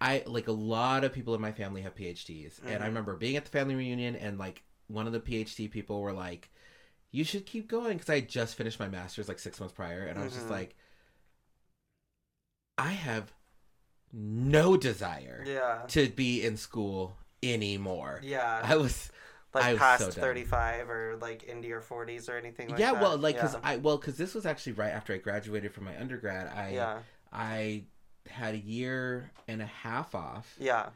[0.00, 2.90] I like a lot of people in my family have PhDs, and I Mhm.
[2.90, 6.50] remember being at the family reunion and like one of the PhD people were like,
[7.10, 10.02] "You should keep going," because I had just finished my master's like six months prior,
[10.06, 10.50] and I was just Mhm.
[10.50, 10.76] like,
[12.76, 13.32] I have
[14.12, 15.82] no desire Yeah.
[15.88, 18.20] to be in school anymore.
[18.22, 18.60] Yeah.
[18.62, 19.17] I was I
[19.54, 23.02] like past so 35 or like into your 40s or anything like yeah, that.
[23.02, 23.60] well, like because yeah.
[23.62, 26.52] I well because this was actually right after I graduated from my undergrad.
[26.54, 26.98] I yeah.
[27.32, 27.84] I
[28.28, 30.90] had a year and a half off Yeah.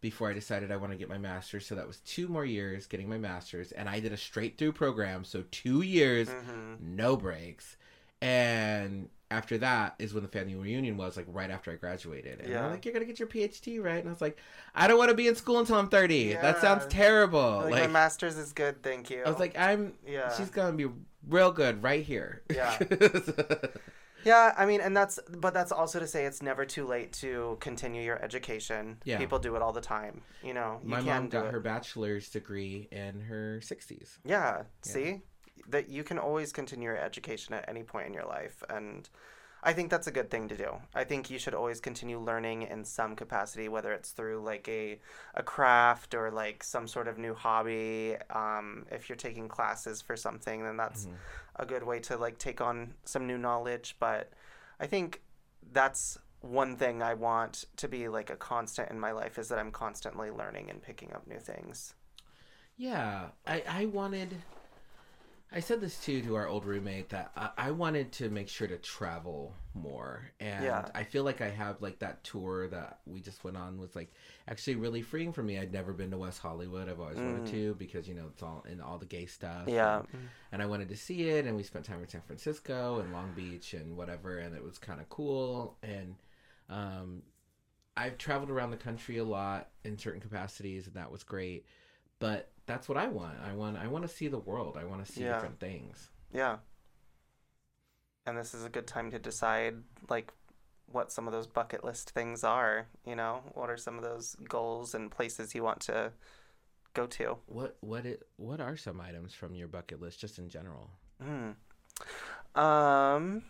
[0.00, 1.66] before I decided I want to get my master's.
[1.66, 4.72] So that was two more years getting my master's, and I did a straight through
[4.72, 5.24] program.
[5.24, 7.76] So two years, hmm no breaks,
[8.22, 12.40] and after that is when the family reunion was like right after I graduated.
[12.40, 12.62] And Yeah.
[12.62, 14.38] they're like, "You're gonna get your PhD, right?" And I was like,
[14.74, 16.34] "I don't want to be in school until I'm 30.
[16.34, 19.22] That sounds terrible." Like, Like, my master's is good, thank you.
[19.24, 20.32] I was like, "I'm." yeah.
[20.36, 20.86] She's gonna be
[21.28, 22.42] real good right here.
[22.50, 22.78] Yeah.
[24.24, 27.56] Yeah, I mean, and that's, but that's also to say it's never too late to
[27.60, 28.98] continue your education.
[29.04, 29.18] Yeah.
[29.18, 30.22] People do it all the time.
[30.42, 34.18] You know, you My can mom got her bachelor's degree in her 60s.
[34.24, 35.22] Yeah, see?
[35.68, 38.62] That you can always continue your education at any point in your life.
[38.68, 39.08] And
[39.62, 40.76] I think that's a good thing to do.
[40.94, 45.00] I think you should always continue learning in some capacity, whether it's through like a,
[45.34, 48.16] a craft or like some sort of new hobby.
[48.30, 51.16] Um, if you're taking classes for something, then that's Mhm.
[51.56, 53.96] a good way to like take on some new knowledge.
[53.98, 54.32] But
[54.78, 55.22] I think
[55.72, 59.58] that's one thing I want to be like a constant in my life is that
[59.58, 61.94] I'm constantly learning and picking up new things.
[62.76, 64.36] Yeah, I, I wanted.
[65.52, 68.66] I said this too to our old roommate that I, I wanted to make sure
[68.66, 70.88] to travel more, and Yeah.
[70.94, 74.12] I feel like I have like that tour that we just went on was like
[74.48, 75.58] actually really freeing for me.
[75.58, 76.88] I'd never been to West Hollywood.
[76.88, 77.50] I've always wanted Mm.
[77.52, 79.68] to because you know it's all in all the gay stuff.
[79.68, 79.98] Yeah.
[80.12, 83.12] and, and I wanted to see it, and we spent time in San Francisco and
[83.12, 85.76] Long Beach and whatever, and it was kind of cool.
[85.82, 86.16] And
[86.68, 87.22] um,
[87.96, 91.64] I've traveled around the country a lot in certain capacities, and that was great.
[92.18, 93.38] But that's what I want.
[93.44, 94.76] I want I want to see the world.
[94.78, 95.34] I want to see Yeah.
[95.34, 96.10] different things.
[96.32, 96.58] Yeah.
[98.26, 99.76] And this is a good time to decide
[100.08, 100.32] like
[100.86, 103.42] what some of those bucket list things are, you know?
[103.54, 106.12] What are some of those goals and places you want to
[106.94, 107.36] go to?
[107.46, 110.90] What what it what are some items from your bucket list just in general?
[111.22, 111.50] Hmm.
[112.60, 113.42] Um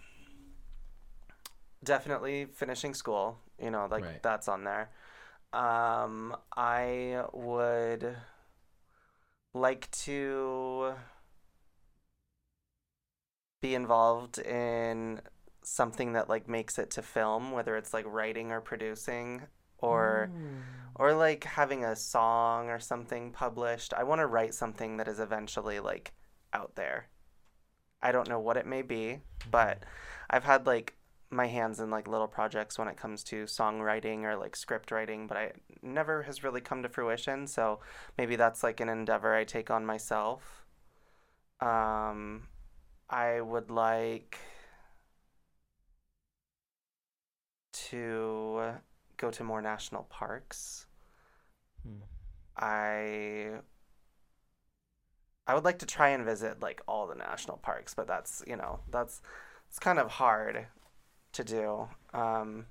[1.84, 4.22] definitely finishing school, you know, like Right.
[4.22, 4.90] that's on there.
[5.52, 8.16] Um I would
[9.56, 10.94] like to
[13.62, 15.20] be involved in
[15.62, 19.42] something that like makes it to film, whether it's like writing or producing
[19.78, 20.60] or mm.
[20.94, 23.92] or like having a song or something published.
[23.94, 26.12] I want to write something that is eventually like
[26.52, 27.08] out there.
[28.02, 29.84] I don't know what it may be, but mm.
[30.30, 30.95] I've had like
[31.30, 35.26] my hands in like little projects when it comes to songwriting or like script writing,
[35.26, 37.46] but I never has really come to fruition.
[37.46, 37.80] So
[38.16, 40.64] maybe that's like an endeavor I take on myself.
[41.60, 42.48] Um,
[43.10, 44.38] I would like
[47.72, 48.72] to
[49.16, 50.86] go to more national parks.
[51.82, 52.02] Hmm.
[52.56, 53.60] I
[55.46, 58.56] I would like to try and visit like all the national parks, but that's you
[58.56, 59.22] know that's
[59.68, 60.66] it's kind of hard
[61.36, 61.88] to do.
[62.12, 62.66] Um,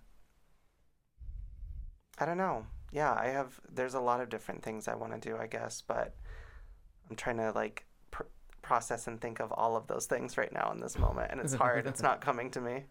[2.17, 2.65] I don't know.
[2.91, 3.59] Yeah, I have.
[3.71, 6.15] There's a lot of different things I want to do, I guess, but
[7.09, 8.23] I'm trying to like pr-
[8.61, 11.53] process and think of all of those things right now in this moment, and it's
[11.53, 11.87] hard.
[11.87, 12.83] it's not coming to me.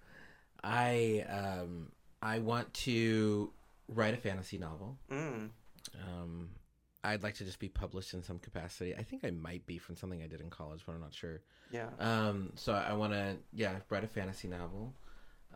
[0.62, 3.52] I um I want to
[3.88, 4.98] write a fantasy novel.
[5.10, 5.50] Mm.
[6.02, 6.50] Um,
[7.02, 8.94] I'd like to just be published in some capacity.
[8.96, 11.42] I think I might be from something I did in college, but I'm not sure.
[11.70, 11.88] Yeah.
[11.98, 14.94] Um, so I want to, yeah, write a fantasy novel.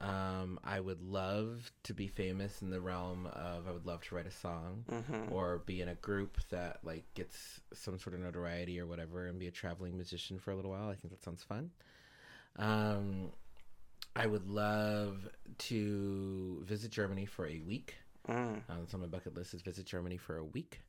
[0.00, 4.14] Um, I would love to be famous in the realm of I would love to
[4.14, 5.32] write a song Mm-hmm.
[5.32, 9.38] or be in a group that like gets some sort of notoriety or whatever and
[9.40, 10.88] be a traveling musician for a little while.
[10.88, 11.70] I think that sounds fun.
[12.56, 13.32] Um,
[14.14, 17.96] I would love to visit Germany for a week.
[18.28, 18.62] Mm.
[18.68, 20.80] Um, on my bucket list is visit Germany for a week.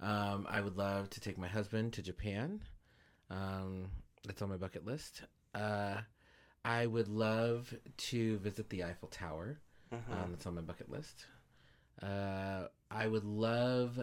[0.00, 2.62] Um, I would love to take my husband to Japan.
[3.30, 3.90] Um,
[4.26, 5.22] that's on my bucket list.
[5.54, 5.96] Uh,
[6.64, 9.58] I would love to visit the Eiffel Tower.
[9.92, 10.10] Mhm.
[10.12, 11.26] Um, that's on my bucket list.
[12.02, 13.98] Uh, I would love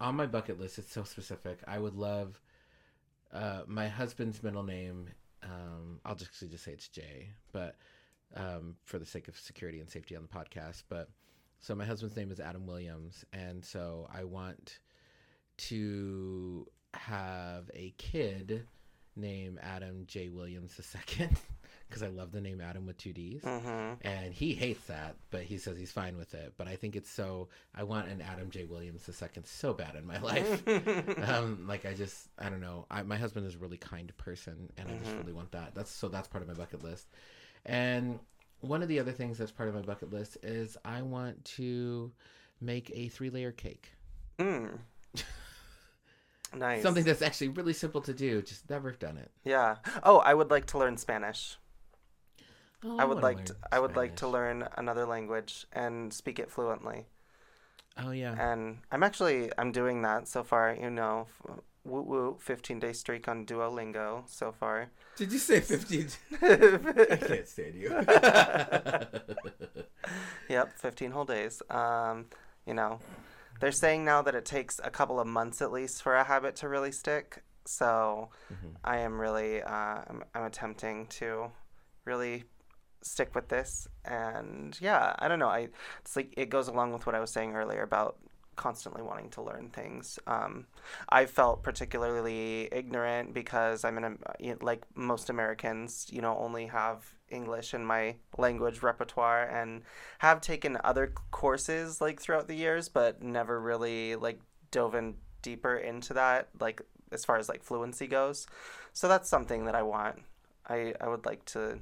[0.00, 0.78] on my bucket list.
[0.78, 1.58] It's so specific.
[1.66, 2.40] I would love
[3.32, 5.08] uh, my husband's middle name.
[5.42, 7.76] Um, I'll just actually just say it's Jay, but
[8.34, 10.84] um, for the sake of security and safety on the podcast.
[10.88, 11.10] But
[11.60, 14.78] so my husband's name is Adam Williams, and so I want
[15.58, 18.66] to have a kid
[19.16, 20.78] named Adam J Williams
[21.18, 21.28] II
[21.88, 23.98] because I love the name Adam with two D's Mhm.
[24.02, 26.54] and he hates that, but he says he's fine with it.
[26.56, 27.48] But I think it's so.
[27.74, 28.64] I want an Adam J.
[28.64, 30.62] Williams II so bad in my life.
[31.28, 32.86] um, like I just, I don't know.
[32.90, 35.18] I, my husband is a really kind person, and I just Mhm.
[35.20, 35.74] really want that.
[35.74, 36.08] That's so.
[36.08, 37.06] That's part of my bucket list.
[37.64, 38.18] And
[38.60, 42.10] one of the other things that's part of my bucket list is I want to
[42.60, 43.90] make a three-layer cake.
[44.38, 44.78] Mm.
[46.56, 46.82] nice.
[46.82, 48.42] Something that's actually really simple to do.
[48.42, 49.30] Just never done it.
[49.44, 49.76] Yeah.
[50.02, 51.56] Oh, I would like to learn Spanish.
[52.84, 56.38] Oh, I would wanna like to, I would like to learn another language and speak
[56.38, 57.06] it fluently.
[57.96, 58.34] Oh yeah.
[58.38, 60.76] And I'm actually I'm doing that so far.
[60.78, 61.26] You know,
[61.84, 64.90] woo woo, 15 day streak on Duolingo so far.
[65.16, 66.08] Did you say fifteen?
[66.42, 67.90] I can't stand you.
[70.48, 71.60] Yep, 15 whole days.
[71.70, 72.26] Um,
[72.66, 73.00] you know,
[73.60, 76.54] they're saying now that it takes a couple of months at least for a habit
[76.56, 77.42] to really stick.
[77.64, 78.76] So Mhm.
[78.84, 81.50] I am really, uh, I'm, I'm attempting to
[82.04, 82.44] really
[83.02, 83.88] stick with this.
[84.04, 85.48] And yeah, I don't know.
[85.48, 85.68] I
[86.00, 88.16] it's like it goes along with what I was saying earlier about
[88.56, 90.18] constantly wanting to learn things.
[90.26, 90.66] Um,
[91.08, 97.14] I felt particularly ignorant because I'm in a like most Americans, you know, only have
[97.28, 99.82] English in my language repertoire and
[100.18, 105.76] have taken other courses like throughout the years, but never really like dove in deeper
[105.76, 106.82] into that, like
[107.12, 108.46] as far as like fluency goes.
[108.92, 110.22] So that's something that I want.
[110.68, 111.78] I I would like to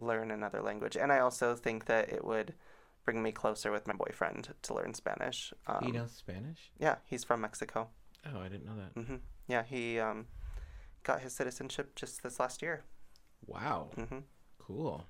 [0.00, 2.54] learn another language, and I also think that it would
[3.04, 5.52] bring me closer with my boyfriend to learn Spanish.
[5.66, 6.70] Um, he knows Spanish?
[6.78, 7.88] Yeah, he's from Mexico.
[8.26, 9.00] Oh, I didn't know that.
[9.00, 10.26] hmm Yeah, he um,
[11.04, 12.84] got his citizenship just this last year.
[13.46, 14.18] Wow, hmm
[14.58, 15.06] cool.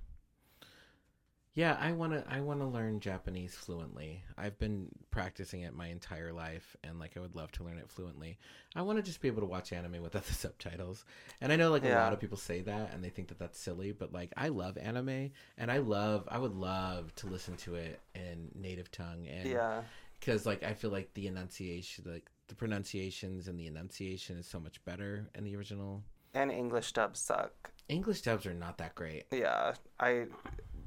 [1.56, 4.22] Yeah, I wanna I wanna learn Japanese fluently.
[4.36, 7.88] I've been practicing it my entire life, and like I would love to learn it
[7.88, 8.38] fluently.
[8.74, 11.06] I want to just be able to watch anime without the subtitles.
[11.40, 13.58] And I know like a lot of people say that, and they think that that's
[13.58, 17.76] silly, but like I love anime, and I love I would love to listen to
[17.76, 19.80] it in native tongue, and Yeah.
[20.20, 24.60] because like I feel like the enunciation, like the pronunciations and the enunciation is so
[24.60, 26.04] much better in the original.
[26.34, 27.70] And English dubs suck.
[27.88, 29.24] English dubs are not that great.
[29.32, 30.26] Yeah, I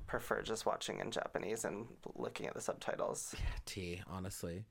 [0.09, 3.35] prefer just watching in Japanese and looking at the subtitles.
[3.39, 4.65] Yeah, T, honestly.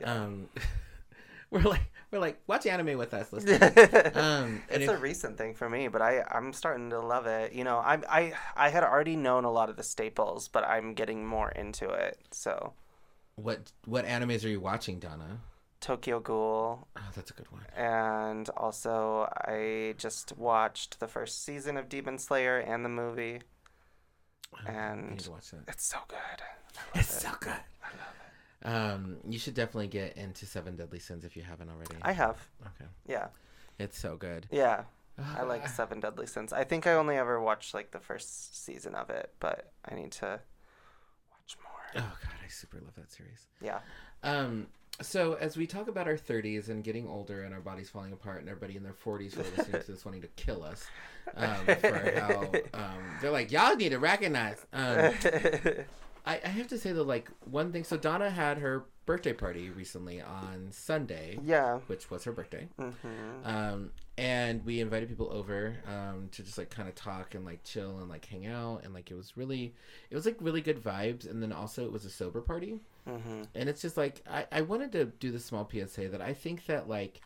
[0.00, 0.12] Yeah.
[0.12, 0.48] Um,
[1.50, 3.28] we're like we're like watch anime with us.
[3.32, 7.52] It's um, and a recent thing for me, but I I'm starting to love it.
[7.52, 10.94] You know, I I I had already known a lot of the staples, but I'm
[10.94, 12.18] getting more into it.
[12.32, 12.72] So
[13.36, 15.38] what what animes are you watching, Donna?
[15.80, 17.62] Tokyo Ghoul, Oh, that's a good one.
[17.76, 23.42] and also I just watched the first season of Demon Slayer and the movie.
[24.66, 25.62] And- to watch that.
[25.68, 26.16] It's so good.
[26.18, 27.20] I love It's it.
[27.20, 27.54] so good.
[28.64, 31.96] Um, you should definitely get into Seven Deadly Sins if you haven't already.
[32.02, 32.36] I have.
[32.62, 33.28] okay, Yeah.
[33.78, 34.46] it's so good.
[34.50, 34.84] Yeah.
[35.36, 36.52] I like Seven Deadly Sins.
[36.52, 40.12] I think I only ever watched like the first season of it, but I need
[40.12, 40.40] to
[41.30, 42.02] watch more.
[42.02, 43.46] Oh god, I super love that series.
[43.60, 43.80] Yeah.
[44.22, 44.66] Um,
[45.00, 48.40] so as we talk about our 30s and getting older and our bodies falling apart
[48.40, 50.86] and everybody in their 40s who are listening to this wanting to kill us
[51.36, 55.12] um, for how um, they're like y'all need to recognize um,
[56.26, 59.70] I, I have to say though like one thing so Dona had her birthday party
[59.70, 61.78] recently on sunday yeah.
[61.86, 62.68] which was her birthday.
[62.78, 62.90] Hmm
[63.44, 67.62] um, and we invited people over um, to just like kind of talk and like
[67.64, 69.74] chill and like hang out and like it was really
[70.10, 71.28] it was like really good vibes.
[71.28, 74.60] And then also it was a sober party hmm and it's just like I, I
[74.62, 77.22] wanted to do the small psa that i think that like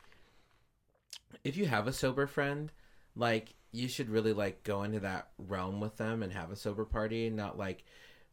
[1.44, 2.72] if you have a sober friend
[3.16, 6.84] like you should really like go into that realm with them and have a sober
[6.84, 7.84] party and not like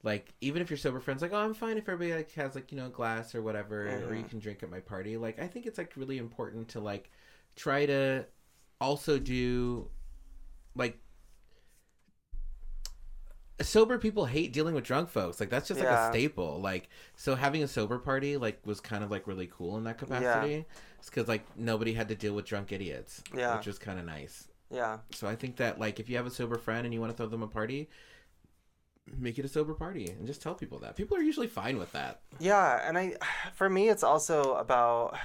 [0.04, 2.72] like even if your sober friends like oh i'm fine if everybody like has like
[2.72, 4.30] you know a glass or whatever or you Mhm.
[4.30, 7.10] can drink at my party like i think it's like really important to like
[7.56, 8.26] try to
[8.80, 9.90] also do
[10.76, 11.00] like
[13.62, 15.40] sober people hate dealing with drunk folks.
[15.40, 16.60] Like that's just like a staple.
[16.62, 19.98] Like so having a sober party like was kind of like really cool in that
[19.98, 20.66] capacity.
[21.00, 23.56] It's because like nobody had to deal with drunk idiots Yeah.
[23.58, 24.48] which was kind of nice.
[24.70, 24.98] Yeah.
[25.14, 27.16] so i think that like if you have a sober friend and you want to
[27.16, 27.88] throw them a party
[29.18, 30.98] make it a sober party and just tell people that.
[30.98, 32.20] People are usually fine with that.
[32.40, 33.16] Yeah, and I
[33.54, 35.18] for me it's also about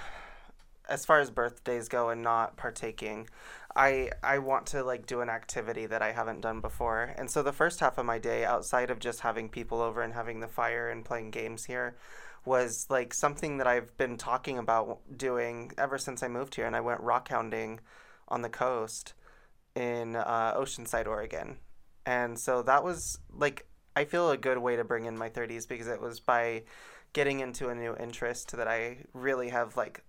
[0.89, 3.29] as far as birthdays go and not partaking.
[3.75, 7.15] I I want to like do an activity that I haven't done before.
[7.17, 10.15] And so the first half of my day outside of just having people over and
[10.15, 11.97] having the fire and playing games here
[12.45, 16.77] was like something that I've been talking about doing ever since I moved here and
[16.77, 17.81] I went rock hounding
[18.29, 19.15] on the coast
[19.75, 21.59] in uh, Oceanside, Oregon.
[22.05, 25.69] And so that was like I feel a good way to bring in my 30s
[25.69, 26.65] because it was by
[27.13, 30.03] getting into a new interest that I really have like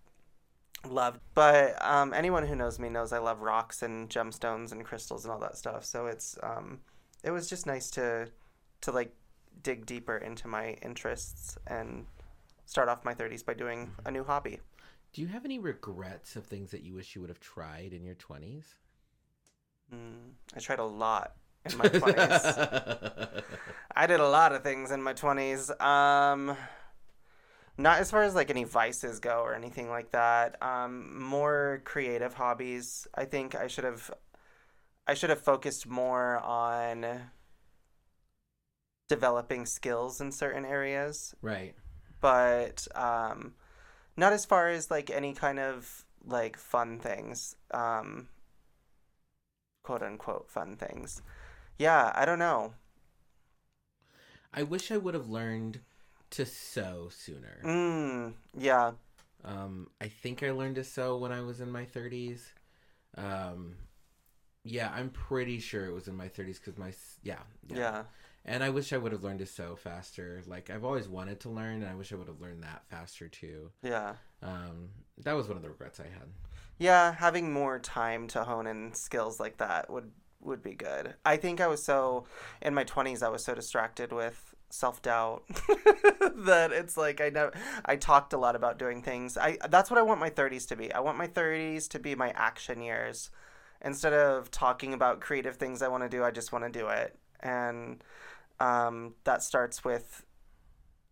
[0.87, 1.19] loved.
[1.33, 5.31] But um, anyone who knows me knows I love rocks and gemstones and crystals and
[5.31, 5.85] all that stuff.
[5.85, 6.79] So it's um,
[7.23, 8.29] it was just nice to
[8.81, 9.13] to like
[9.61, 12.05] dig deeper into my interests and
[12.65, 14.59] start off my 30s by doing a new hobby.
[15.13, 18.03] do you have any regrets of things that you wish you would have tried in
[18.03, 18.75] your 20s
[19.93, 21.35] Mm, I tried a lot
[21.69, 23.43] in my 20s.
[23.95, 25.79] I did a lot of things in my 20s.
[25.81, 26.57] Um,
[27.77, 30.61] not as far as like any vices go or anything like that.
[30.61, 33.07] Um, more creative hobbies.
[33.15, 34.11] I think I should have
[35.07, 37.31] I should have focused more on
[39.09, 41.75] developing skills in certain areas, right
[42.21, 43.53] but um,
[44.15, 47.55] not as far as like any kind of like fun things.
[47.71, 48.29] Um,
[49.83, 51.21] quote unquote fun things.
[51.77, 52.73] Yeah, I don't know.
[54.53, 55.79] i wish i would have learned
[56.33, 58.91] to sew sooner Mm, yeah.
[59.45, 62.53] Um, I think I learned to sew when I was in my 30s.
[63.17, 63.75] Um,
[64.63, 68.03] yeah, I'm pretty sure it was in my 30s because my s- yeah, Yeah.
[68.45, 70.41] And I wish I would have learned to sew faster.
[70.47, 73.27] Like I've always wanted to learn, and I wish I would have learned that faster
[73.29, 73.71] too.
[73.81, 74.15] Yeah.
[74.41, 76.27] Um, that was one of the regrets I had.
[76.77, 81.13] Yeah, having more time to hone in skills like that would would be good.
[81.25, 82.25] I think I was so
[82.61, 85.43] in my 20s I was so distracted with self-doubt
[86.35, 87.53] that it's like I never
[87.85, 89.37] I talked a lot about doing things.
[89.37, 90.91] I that's what I want my 30s to be.
[90.91, 93.29] I want my 30s to be my action years.
[93.81, 96.87] Instead of talking about creative things I want to do, I just want to do
[96.87, 97.15] it.
[97.41, 98.03] And
[98.59, 100.25] um, that starts with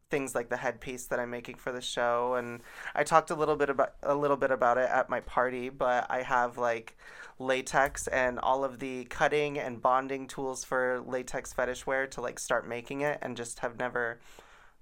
[0.10, 2.62] things like the headpiece that I'm making for the show and
[2.96, 6.08] I talked a little bit about a little bit about it at my party, but
[6.10, 6.98] I have like
[7.42, 12.40] latex and all of the cutting and bonding tools for latex fetish wear to like
[12.40, 14.20] start making it and just have never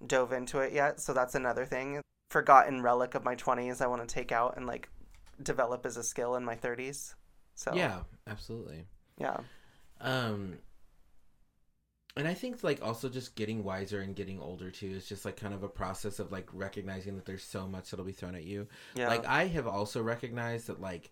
[0.06, 1.00] dove into it yet.
[1.00, 2.02] So that's another thing.
[2.32, 4.90] Forgotten relic of my 20s I want to take out and like
[5.42, 7.16] develop as a skill in my 30s.
[7.56, 8.86] So Yeah, absolutely.
[9.18, 9.38] Yeah.
[10.02, 10.60] Um,
[12.16, 15.38] and I think like also just getting wiser and getting older too is just like
[15.38, 18.44] kind of a process of like recognizing that there's so much that'll be thrown at
[18.44, 18.68] you.
[18.96, 19.08] Yeah.
[19.08, 21.12] Like I have also recognized that like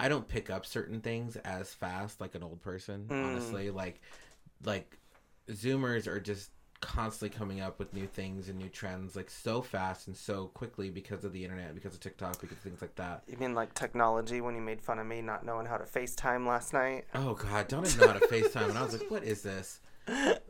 [0.00, 3.06] I don't pick up certain things as fast like an old person.
[3.08, 3.24] Mm.
[3.26, 4.00] Honestly, like
[4.64, 4.96] like
[5.50, 10.06] Zoomers are just constantly coming up with new things and new trends like so fast
[10.06, 13.22] and so quickly because of the internet, because of TikTok, because of things like that.
[13.28, 16.46] you mean like technology when you made fun of me not knowing how to FaceTime
[16.46, 17.04] last night?
[17.14, 19.80] Oh God, don't even know how to FaceTime, and I was like, "What is this?"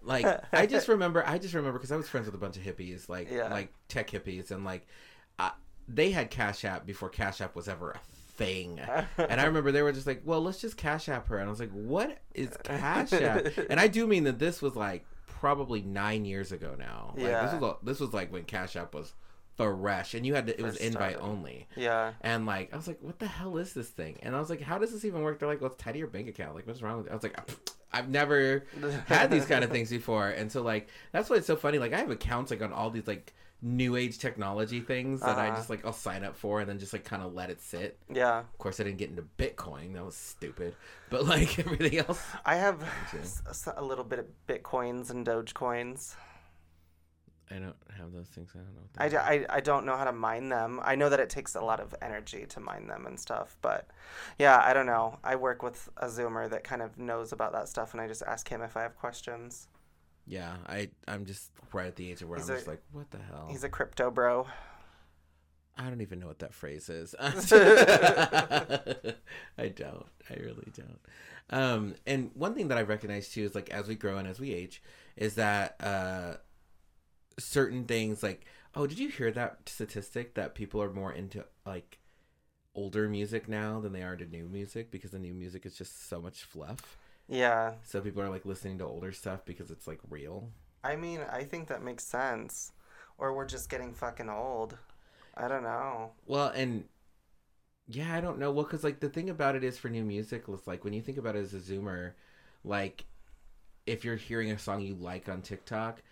[0.03, 2.63] Like, I just remember, I just remember because I was friends with a bunch of
[2.63, 3.49] hippies, like Yeah.
[3.49, 4.87] like tech hippies, and like,
[5.41, 5.51] I,
[5.89, 7.99] they had Cash App before Cash App was ever a
[8.45, 8.81] thing.
[9.19, 11.51] And I remember they were just like, "Well, let's just Cash App her," and I
[11.51, 15.83] was like, "What is Cash App?" And I do mean that this was like probably
[15.83, 17.13] nine years ago now.
[17.17, 17.47] Like, Yeah.
[17.47, 19.13] this was this was like when Cash App was
[19.57, 21.31] fresh, and you had to, it was First invite started.
[21.31, 21.69] only.
[21.77, 22.13] Yeah.
[22.23, 24.17] And like, I was like, what the hell is this thing?
[24.23, 25.39] And I was like, how does this even work?
[25.39, 26.55] They're like, well, it's tied to your bank account.
[26.55, 27.11] Like, what's wrong with it?
[27.13, 27.39] I was like,
[27.93, 28.65] I've never
[29.07, 30.29] had these kind of things before.
[30.31, 31.79] And so like, that's why it's so funny.
[31.79, 35.49] Like, I have accounts like on all these like new age technology things that I
[35.49, 35.57] Uh-huh.
[35.57, 37.99] just like I'll sign up for and then just like kind of let it sit.
[38.13, 38.39] Yeah.
[38.41, 39.93] Of course, I didn't get into Bitcoin.
[39.95, 40.75] That was stupid.
[41.11, 42.79] But like everything else, I have
[43.11, 43.19] too.
[43.19, 46.15] s- s- a little bit of Bitcoins and Dogecoins.
[47.53, 48.53] I don't have those things.
[48.55, 49.19] I don't know.
[49.19, 49.35] I.
[49.35, 50.79] I, I don't know how to mine them.
[50.85, 53.89] I know that it takes a lot of energy to mine them and stuff, but
[54.39, 55.19] yeah, I don't know.
[55.25, 58.23] I work with a Zoomer that kind of knows about that stuff, and I just
[58.23, 59.67] ask him if I have questions.
[60.27, 62.83] Yeah, I I'm just right at the age of where He's I'm a- just like,
[62.93, 63.49] what the hell?
[63.51, 64.47] He's a crypto bro.
[65.77, 67.15] I don't even know what that phrase is.
[67.21, 67.29] I
[69.69, 70.07] don't.
[70.29, 71.01] I really don't.
[71.49, 74.39] Um, and one thing that I recognize too is like as we grow and as
[74.39, 74.83] we age,
[75.17, 76.35] is that uh,
[77.39, 78.45] certain things like
[78.75, 81.99] oh, did you hear that statistic that people are more into like
[82.75, 86.09] older music now than they are to new music because the new music is just
[86.09, 86.97] so much fluff.
[87.31, 87.75] Yeah.
[87.83, 90.51] So people are like listening to older stuff because it's like real.
[90.85, 92.73] I mean, I think that makes sense.
[93.19, 94.79] Or we're just getting fucking old.
[95.37, 96.13] I don't know.
[96.27, 96.85] Well, and
[97.89, 98.53] yeah, I don't know.
[98.53, 101.03] Well, because like the thing about it is for new music, it's like when you
[101.03, 102.13] think about it as a Zoomer,
[102.65, 103.05] like
[103.87, 106.03] if you're hearing a song you like on TikTok,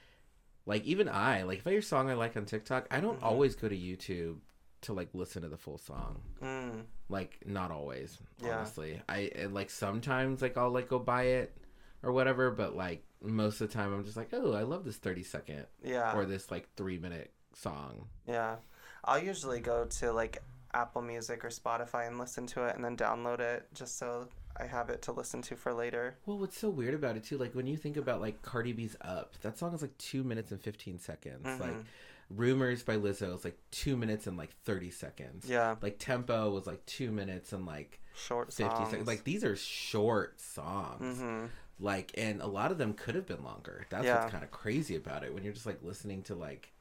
[0.67, 3.21] like even I, like if I hear a song I like on TikTok, I don't
[3.21, 3.25] Mhm.
[3.25, 4.39] always go to YouTube
[4.83, 6.21] to like listen to the full song.
[6.43, 6.83] Mm.
[7.09, 8.59] Like not always, Yeah.
[8.59, 9.01] honestly.
[9.09, 11.57] I and like sometimes like I'll like go buy it
[12.03, 14.97] or whatever, but like most of the time I'm just like, oh, I love this
[14.97, 16.15] thirty second Yeah.
[16.17, 18.07] or this like three minute song.
[18.27, 18.57] Yeah.
[19.05, 20.43] I'll usually go to like
[20.75, 24.29] Apple Music or Spotify and listen to it and then download it just so
[24.61, 26.17] I have it to listen to for later.
[26.27, 28.97] Well, what's so weird about it too, like when you think about like Cardi B's
[29.01, 31.45] "Up," that song is like two minutes and fifteen seconds.
[31.45, 31.85] Like Mhm.
[32.31, 35.47] "Rumors" by Lizzo is like two minutes and like thirty seconds.
[35.49, 35.77] Yeah.
[35.81, 38.91] Like "Tempo" was like two minutes and like Short fifty songs.
[38.91, 39.07] seconds.
[39.07, 41.19] Like these are short songs.
[41.21, 41.47] hmm
[41.81, 43.87] Like, and a lot of them could have been longer.
[43.91, 44.21] That's Yeah.
[44.21, 46.73] what's kind of crazy about it when you're just like listening to like,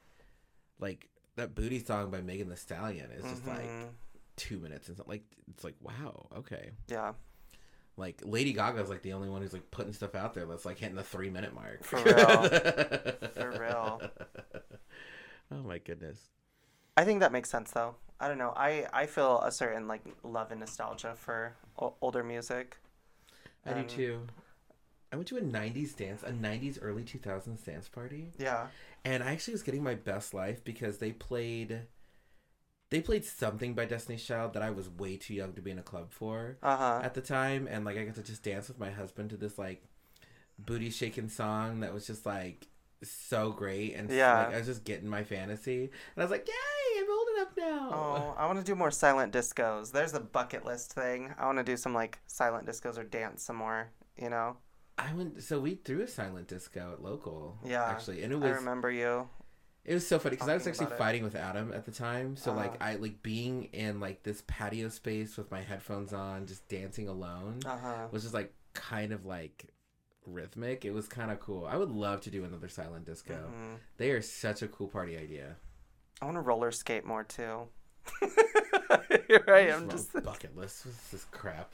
[0.80, 3.88] like that "Booty" song by Megan Thee Stallion is just like Mhm.
[4.36, 5.12] two minutes and something.
[5.12, 6.72] Like it's like wow, okay.
[6.88, 7.12] Yeah.
[7.96, 10.78] Like Lady Gaga's like the only one who's like putting stuff out there that's like
[10.78, 11.84] hitting the three minute mark.
[11.84, 12.42] For real.
[13.34, 14.00] For real.
[15.50, 16.28] Oh my goodness.
[16.96, 17.94] I think that makes sense though.
[18.20, 18.52] I don't know.
[18.56, 22.76] I I feel a certain like love and nostalgia for o- older music.
[23.64, 24.20] I do Um, too.
[25.12, 28.68] I went to a '90s dance, a '90s early 2000s dance party, Yeah.
[29.04, 31.86] and I actually was getting my best life because they played,
[32.90, 35.78] they played something by Destiny's Child that I was way too young to be in
[35.78, 37.00] a club for Uh huh.
[37.02, 39.58] at the time, and like I got to just dance with my husband to this
[39.58, 39.82] like
[40.58, 42.66] booty shaking song that was just like
[43.02, 44.46] so great and Yeah.
[44.46, 47.56] like I was just getting my fantasy, and I was like, yay, I'm old enough
[47.56, 47.90] now.
[47.92, 49.92] Oh, I want to do more silent discos.
[49.92, 51.32] There's a bucket list thing.
[51.38, 53.90] I want to do some like silent discos or dance some more.
[54.20, 54.56] You know.
[54.98, 55.42] I went.
[55.44, 57.58] So we threw a silent disco at local.
[57.64, 59.28] Yeah, actually, and it was I remember you.
[59.84, 62.34] it was so funny because I was actually fighting with Adam at the time.
[62.34, 62.90] So like Uh-huh.
[62.90, 67.60] I like being in like this patio space with my headphones on, just dancing alone,
[67.64, 68.06] Uh huh.
[68.10, 69.66] was just like kind of like
[70.32, 70.84] rhythmic.
[70.84, 71.66] It was kind of cool.
[71.66, 73.34] I would love to do another silent disco.
[73.34, 75.56] hmm They are such a cool party idea.
[76.20, 77.68] I want to roller skate more too.
[79.28, 79.70] You're right.
[79.70, 80.84] I'm just bucket list.
[81.10, 81.72] This crap?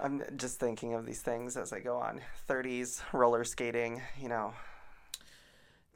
[0.00, 2.20] I'm just thinking of these things as I go on.
[2.48, 4.00] 30s roller skating.
[4.20, 4.52] You know,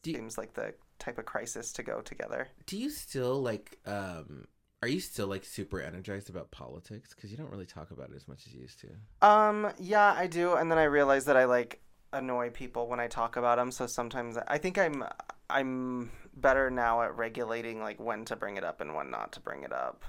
[0.02, 2.48] Do seems like the type of crisis to go together.
[2.66, 3.78] do you still like?
[3.86, 4.46] um
[4.82, 7.14] Are you still like super energized about politics?
[7.14, 8.88] Because you don't really talk about it as much as you used to.
[9.26, 11.80] Um, yeah, I do, and then I realize that I like
[12.12, 13.70] annoy people when I talk about them.
[13.70, 15.04] So sometimes I think I'm
[15.48, 19.40] I'm better now at regulating like when to bring it up and when not to
[19.40, 20.04] bring it up.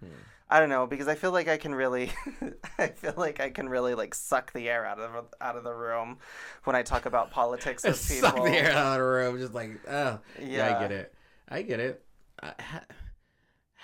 [0.00, 0.10] Hmm.
[0.50, 2.10] I don't know because I feel like I can really,
[2.78, 5.72] I feel like I can really like suck the air out of out of the
[5.72, 6.18] room
[6.64, 8.30] when I talk about politics with people.
[8.30, 10.76] Suck the air out of the room, just like, oh, yeah, Yeah.
[10.76, 11.14] I get it.
[11.48, 12.04] I get it.
[12.42, 12.84] Uh, ha-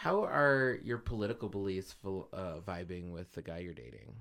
[0.01, 4.15] how are your political beliefs uh, vibing with the guy you're dating?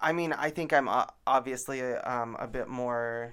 [0.00, 3.32] I mean, I think I'm uh, obviously um, a bit more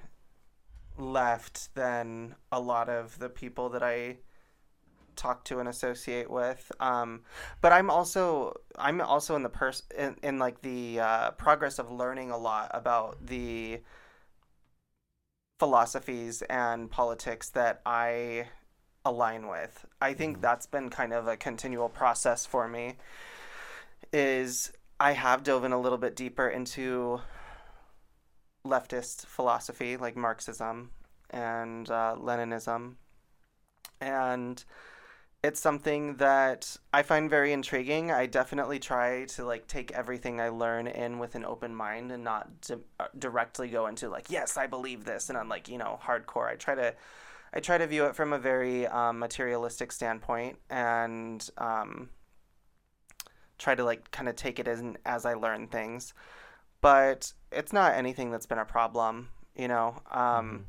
[0.96, 4.18] left than a lot of the people that I
[5.16, 6.72] talk to and associate with.
[6.80, 7.22] Um,
[7.62, 11.92] but I'm also I'm also in the pers- in, in like the uh, progress of
[11.92, 13.80] learning a lot about the
[15.58, 18.50] philosophies and politics that I
[19.06, 19.86] align with.
[20.02, 20.42] I think Mhm.
[20.42, 22.98] that's been kind of a continual process for me.
[24.12, 27.22] Is I have dove in a little bit deeper into
[28.66, 30.92] leftist philosophy like Marxism
[31.30, 32.96] and uh, Leninism,
[34.02, 34.64] and
[35.44, 38.12] it's something that I find very intriguing.
[38.12, 42.24] I definitely try to like take everything I learn in with an open mind and
[42.24, 45.78] not di- uh, directly go into like, yes, I believe this, and I'm like, you
[45.78, 46.50] know, hardcore.
[46.50, 46.96] I try to,
[47.56, 52.10] I try to view it from a very um, materialistic standpoint and um,
[53.58, 56.14] try to like kind of take it as as I learn things.
[56.82, 60.02] But it's not anything that's been a problem, you know.
[60.12, 60.66] Um,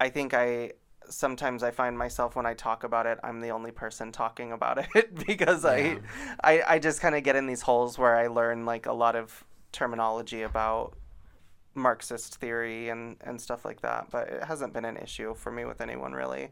[0.00, 0.72] I think I
[1.08, 4.78] sometimes I find myself when I talk about it, I'm the only person talking about
[4.94, 5.98] it because Yeah.
[5.98, 6.00] I,
[6.42, 9.16] I I just kind of get in these holes where I learn like a lot
[9.16, 10.94] of terminology about
[11.74, 14.10] Marxist theory and and stuff like that.
[14.10, 16.50] But it hasn't been an issue for me with anyone really.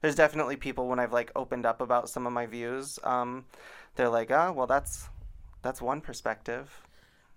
[0.00, 3.46] There's definitely people when I've like opened up about some of my views, um,
[3.96, 5.08] they're like, ah, well, that's
[5.62, 6.82] that's one perspective.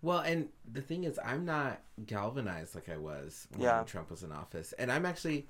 [0.02, 3.84] Well, and the thing is, I'm not galvanized like I was when Yeah.
[3.84, 5.48] Trump was in office, and I'm actually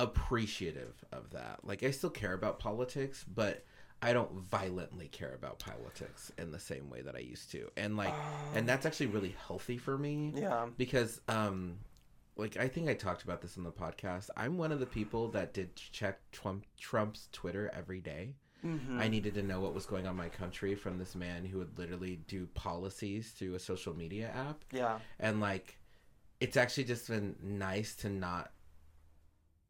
[0.00, 1.60] appreciative of that.
[1.64, 3.64] Like, I still care about politics, but
[4.04, 7.96] I don't violently care about politics in the same way that I used to, and
[7.96, 8.14] like,
[8.54, 10.66] and that's actually really healthy for me Yeah.
[10.76, 11.78] because, um,
[12.36, 14.28] like I think I talked about this on the podcast.
[14.36, 18.34] I'm one of the people that did check Trump Trump's Twitter every day.
[18.64, 18.98] Mm-hmm.
[18.98, 21.58] I needed to know what was going on in my country from this man who
[21.58, 24.64] would literally do policies through a social media app.
[24.72, 24.98] Yeah.
[25.20, 25.78] And like
[26.40, 28.50] it's actually just been nice to not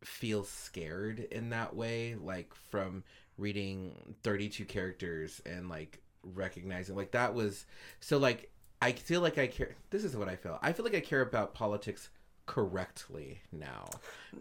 [0.03, 3.05] feel scared in that way, like from
[3.39, 7.67] reading 32 characters and like recognizing like that was
[8.01, 10.59] so like I feel like I care this is what I feel.
[10.63, 12.11] I feel like I care about politics
[12.47, 13.89] correctly now.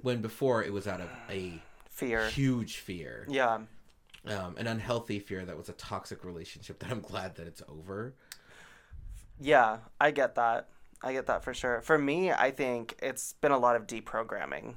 [0.02, 2.28] When before it was out of a Fear.
[2.30, 3.60] huge fear Yeah.
[4.28, 8.14] um, an unhealthy fear that was a toxic relationship that I'm glad that it's over.
[9.40, 10.70] Yeah, I get that.
[11.02, 11.82] I get that for sure.
[11.82, 14.76] For me, I think it's been a lot of deprogramming.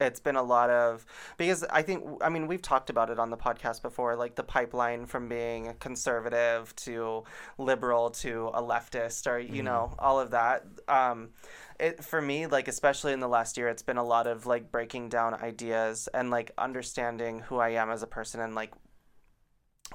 [0.00, 3.30] It's been a lot of because I think I mean we've talked about it on
[3.30, 7.22] the podcast before like the pipeline from being conservative to
[7.58, 10.64] liberal to a leftist or you know all of that.
[10.88, 11.30] Um
[11.78, 14.72] it for me like especially in the last year it's been a lot of like
[14.72, 18.72] breaking down ideas and like understanding who I am as a person and like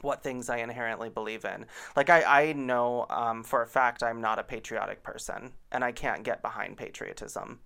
[0.01, 1.65] what things I inherently believe in.
[1.95, 5.91] Like I, I know um, for a fact I'm not a patriotic person, and I
[5.91, 7.59] can't get behind patriotism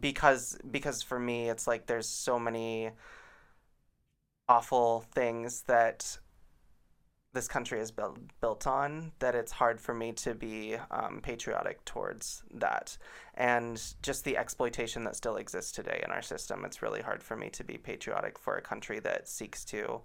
[0.00, 2.90] because because for me it's like there's so many
[4.48, 6.18] awful things that
[7.32, 11.84] this country is built built on that it's hard for me to be um, patriotic
[11.84, 12.96] towards that.
[13.34, 17.36] And just the exploitation that still exists today in our system it's really hard for
[17.36, 20.00] me to be patriotic for a country that seeks to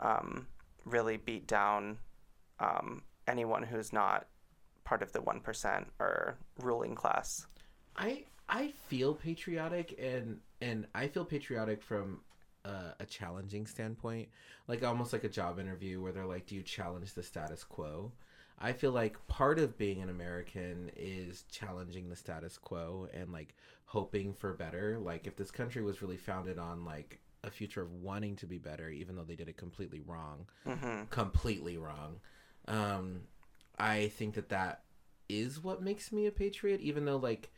[0.00, 0.46] um,
[0.84, 1.98] really beat down
[2.58, 4.26] um, anyone who's not
[4.84, 7.46] part of the 1% or ruling class.
[7.96, 12.20] I I feel patriotic and and I feel patriotic from
[12.64, 14.28] uh, a challenging standpoint,
[14.68, 18.12] like almost like a job interview where they're like, "Do you challenge the status quo?"
[18.58, 23.56] I feel like part of being an American is challenging the status quo and like
[23.86, 24.98] hoping for better.
[25.00, 28.58] Like if this country was really founded on like a future of wanting to be
[28.58, 31.04] better, even though they did it completely wrong, mm-hmm.
[31.10, 32.20] completely wrong.
[32.68, 33.22] Um,
[33.78, 34.82] I think that that
[35.28, 37.50] is what makes me a patriot, even though like,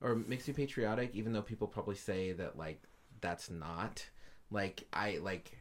[0.00, 2.82] or makes me patriotic, even though people probably say that like
[3.20, 4.04] that's not.
[4.50, 5.58] Like I like,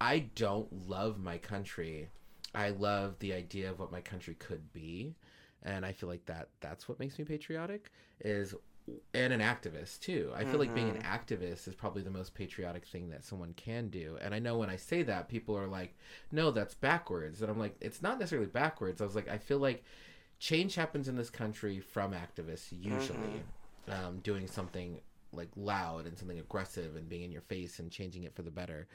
[0.00, 2.08] I don't love my country.
[2.54, 5.14] I love the idea of what my country could be,
[5.62, 7.90] and I feel like that that's what makes me patriotic.
[8.20, 8.54] Is
[9.14, 10.32] and an activist too.
[10.34, 11.12] I feel like being an mm-hmm.
[11.12, 14.16] activist is probably the most patriotic thing that someone can do.
[14.20, 15.94] And I know when I say that, people are like,
[16.32, 19.58] "No, that's backwards." And I'm like, "It's not necessarily backwards." I was like, I feel
[19.58, 19.84] like
[20.38, 23.38] change happens in this country from activists usually mm-hmm.
[23.90, 25.00] Um, doing something
[25.32, 28.50] like loud and something aggressive and being in your face and changing it for the
[28.50, 28.86] better,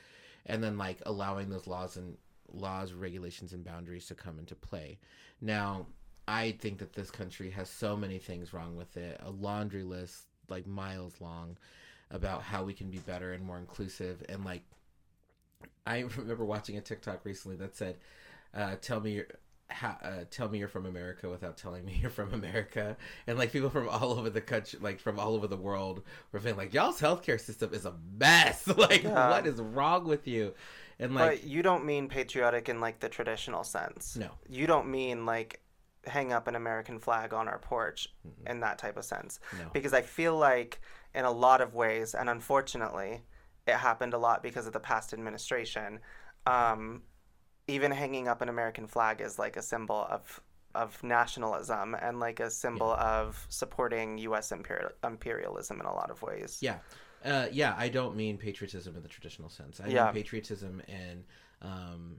[0.45, 2.17] and then like allowing those laws and
[2.51, 4.99] laws, regulations, and boundaries to come into play.
[5.41, 5.87] Now,
[6.27, 10.23] I think that this country has so many things wrong with it, a laundry list
[10.49, 11.57] like miles long
[12.11, 14.23] about how we can be better and more inclusive.
[14.29, 14.61] And like,
[15.85, 17.97] I remember watching a TikTok recently that said,
[18.53, 19.23] uh, "Tell me
[19.69, 22.97] your." Ha, uh, tell me you're from America without telling me you're from America,
[23.27, 26.39] and like people from all over the country, like from all over the world, were
[26.39, 28.67] feeling like y'all's healthcare system is a mess.
[28.77, 29.29] like, Yeah.
[29.29, 30.53] what is wrong with you?
[30.99, 34.87] And like, but you don't mean patriotic in like the traditional sense no, you don't
[34.89, 35.59] mean like
[36.05, 38.07] hang up an american flag on our porch
[38.45, 40.79] in that type of sense no, because I feel like
[41.15, 43.21] in a lot of ways, and unfortunately,
[43.65, 45.99] it happened a lot because of the past administration.
[46.45, 47.01] Um,
[47.67, 50.41] even hanging up an American flag is like a symbol of
[50.75, 54.51] of nationalism and like a symbol of supporting U.S.
[54.51, 56.57] Imperial, imperialism in a lot of ways.
[56.61, 56.77] Yeah.
[57.23, 59.79] Uh, yeah, I don't mean patriotism in the traditional sense.
[59.79, 60.05] I Yeah.
[60.05, 61.23] mean patriotism in
[61.61, 62.17] um,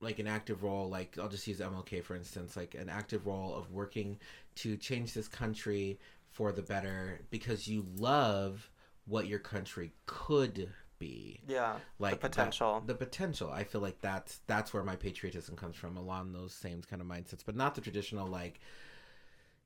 [0.00, 0.88] like an active role.
[0.88, 4.18] Like I'll just use MLK for instance, like an active role of working
[4.56, 5.98] to change this country
[6.30, 8.70] for the better because you love
[9.06, 11.40] what your country could be.
[11.48, 11.74] Yeah.
[11.98, 12.84] Like that- potential.
[12.86, 13.50] the potential.
[13.50, 17.08] I feel like that's that's where my patriotism comes from, along those same kind of
[17.08, 18.60] mindsets, but not the traditional like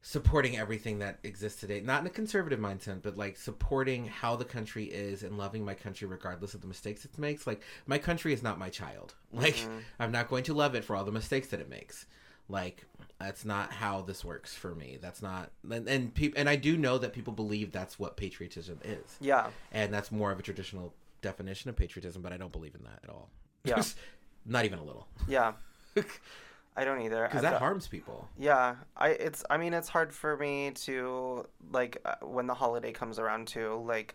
[0.06, 1.80] supporting everything that exists today.
[1.80, 5.72] Not in a conservative mindset, but like supporting how the country is and loving my
[5.74, 7.46] country regardless of the mistakes it makes.
[7.46, 9.14] Like my country is not my child.
[9.32, 9.78] Like Mm-hmm.
[9.98, 12.06] I'm not going to love it for all the mistakes that it makes.
[12.50, 12.84] Like
[13.18, 14.98] that's not how this works for me.
[15.00, 18.78] That's not and, and people and I do know that people believe that's what patriotism
[18.84, 19.48] is Yeah.
[19.72, 20.92] and that's more of a traditional
[21.30, 23.28] definition of patriotism but i don't believe in that at all
[23.64, 23.82] Yeah.
[24.46, 25.52] not even a little Yeah.
[26.76, 27.22] I don't either.
[27.28, 31.46] because that harms people Yeah, I it's I mean it's hard for me to
[31.78, 34.14] like uh, when the holiday comes around too like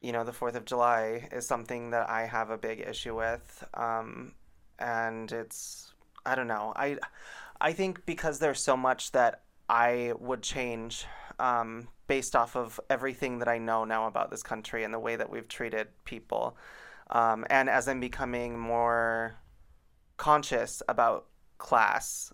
[0.00, 3.64] you know the 4th of July is something that I have a big issue with
[3.74, 4.32] um
[4.78, 5.92] and it's
[6.26, 6.72] I don't know.
[6.76, 6.98] I
[7.60, 11.06] I think because there's so much that I would change
[11.38, 15.16] um based off of everything that I know now about this country and the way
[15.16, 16.56] that we've treated people.
[17.10, 19.36] Um, and as I'm becoming more
[20.16, 21.26] conscious about
[21.58, 22.32] class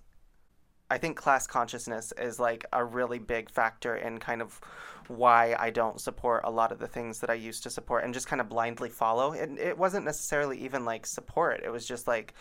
[0.91, 4.61] i think class consciousness is like a really big factor in kind of
[5.09, 8.13] why i don't support a lot of the things that i used to support and
[8.13, 12.07] just kind of blindly follow and it wasn't necessarily even like support it was just
[12.07, 12.35] like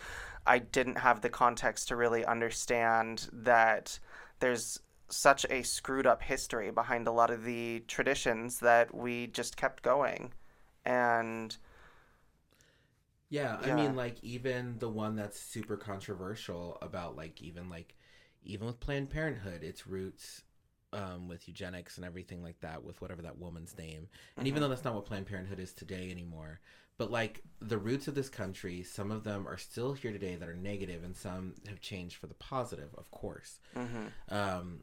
[0.46, 3.98] i didn't have the context to really understand that
[4.40, 9.56] there's such a screwed up history behind a lot of the traditions that we just
[9.56, 10.32] kept going
[10.84, 11.56] and
[13.28, 13.70] yeah, i Yeah.
[13.70, 17.94] mean like even the one that's super controversial about like even like
[18.42, 20.42] even with planned parenthood its roots
[20.92, 24.08] um, with eugenics and everything like that with whatever that woman's name
[24.38, 26.58] and even though that's not what planned parenthood is today anymore
[26.98, 30.48] but like the roots of this country some of them are still here today that
[30.48, 34.12] are negative and some have changed for the positive of course mhm.
[34.28, 34.80] um,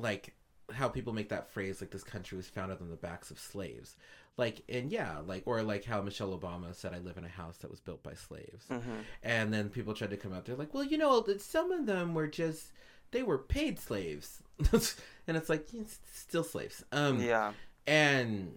[0.00, 0.34] like
[0.72, 3.96] how people make that phrase like this country was founded on the backs of slaves.
[4.36, 7.58] Like and yeah like or like how michelle obama said i live in a house
[7.58, 8.64] that was built by slaves.
[8.70, 9.04] Mhm.
[9.22, 12.14] and then people tried to come out there like well you know some of them
[12.14, 12.72] were just
[13.10, 14.42] they were paid slaves.
[15.26, 16.84] And it's like it's still slaves.
[16.92, 17.52] Um yeah.
[17.86, 18.56] and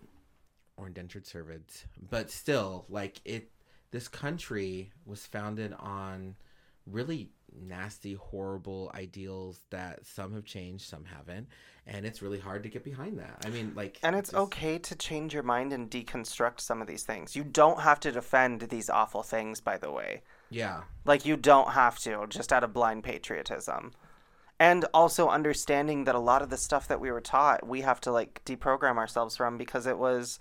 [0.77, 1.83] or indentured servants.
[2.09, 3.49] But still like it
[3.91, 6.35] this country was founded on
[6.87, 7.29] really
[7.61, 11.47] nasty horrible ideals that some have changed some haven't
[11.85, 14.79] and it's really hard to get behind that i mean like And it's just- okay
[14.79, 17.35] to change your mind and deconstruct some of these things.
[17.35, 20.21] You don't have to defend these awful things, by the way.
[20.49, 23.91] yeah Like, you don't have to, just out of blind patriotism.
[24.59, 27.99] And also understanding that a lot of the stuff that we were taught, we have
[28.01, 30.39] to, like, deprogram ourselves from because it was,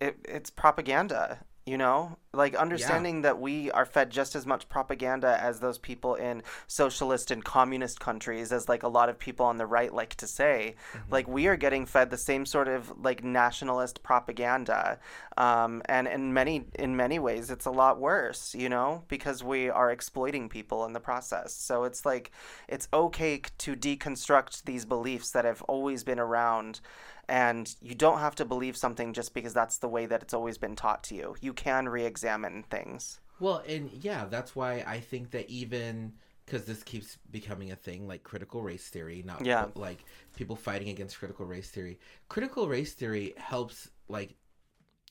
[0.00, 2.16] it, it's propaganda, you know?
[2.34, 7.30] Like, understanding that we are fed just as much propaganda as those people in socialist
[7.30, 10.76] and communist countries, as, like, a lot of people on the right like to say.
[11.10, 14.98] Like, we are getting fed the same sort of, like, nationalist propaganda.
[15.36, 19.04] Um, and in many, in many ways, it's a lot worse, you know?
[19.08, 21.54] Because we are exploiting people in the process.
[21.54, 22.32] So it's like,
[22.66, 26.80] it's okay to deconstruct these beliefs that have always been around
[27.28, 30.58] and you don't have to believe something just because that's the way that it's always
[30.58, 31.36] been taught to you.
[31.40, 33.20] You can re-examine things.
[33.40, 36.12] Well, and yeah, that's why I think that even
[36.44, 39.66] because this keeps becoming a thing, like critical race theory, not Yeah.
[39.76, 40.04] like
[40.36, 41.98] people fighting against critical race theory.
[42.28, 44.34] Critical race theory helps like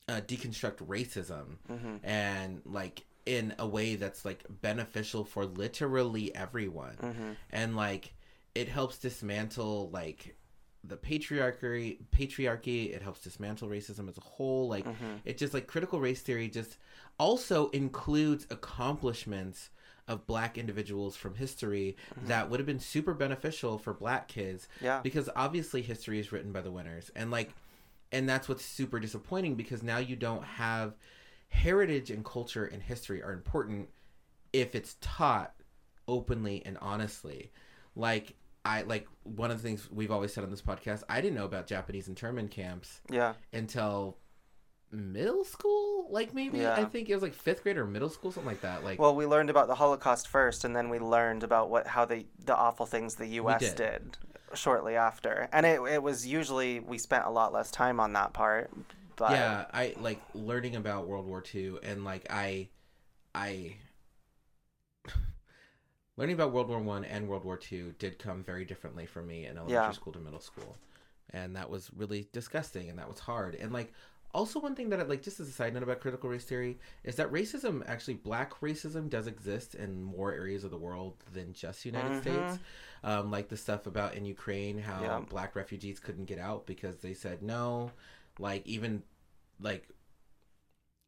[0.08, 1.96] uh, deconstruct racism Mm-hmm.
[2.04, 7.30] and like in a way that's like beneficial for literally everyone, Mm-hmm.
[7.50, 8.14] and like
[8.54, 10.36] it helps dismantle like
[10.92, 15.14] the patriarchy patriarchy it helps dismantle racism as a whole like Mm-hmm.
[15.24, 16.76] it just like critical race theory just
[17.18, 19.70] also includes accomplishments
[20.08, 25.00] of black individuals from history that would have been super beneficial for black kids Yeah.
[25.02, 27.50] because obviously history is written by the winners and like
[28.10, 30.94] and that's what's super disappointing because now you don't have
[31.48, 33.88] heritage and culture and history are important
[34.52, 35.54] if it's taught
[36.08, 37.50] openly and honestly
[37.96, 38.34] like
[38.64, 41.44] i like one of the things we've always said on this podcast i didn't know
[41.44, 43.34] about japanese internment camps Yeah.
[43.52, 44.18] until
[44.90, 46.74] middle school like maybe Yeah.
[46.76, 49.14] i think it was like fifth grade or middle school something like that like Well,
[49.14, 52.54] we learned about the Holocaust first, and then we learned about what how the the
[52.54, 53.60] awful things the U.S.
[53.60, 53.74] did.
[53.76, 54.18] did.
[54.54, 58.32] shortly after, and it it was usually we spent a lot less time on that
[58.34, 58.70] part.
[59.16, 62.68] But yeah i like learning about world war ii and like i
[63.34, 63.76] i
[66.16, 69.46] learning about world war one and world war two did come very differently for me
[69.46, 69.90] in elementary Yeah.
[69.92, 70.76] school to middle school
[71.30, 73.92] and that was really disgusting and that was hard and like
[74.34, 76.78] also one thing that I, like just as a side note about critical race theory
[77.04, 81.52] is that racism actually black racism does exist in more areas of the world than
[81.52, 82.20] just united Mhm.
[82.20, 82.58] states
[83.04, 85.20] um, like the stuff about in ukraine how Yeah.
[85.30, 87.90] black refugees couldn't get out because they said no
[88.38, 89.02] like even
[89.60, 89.88] like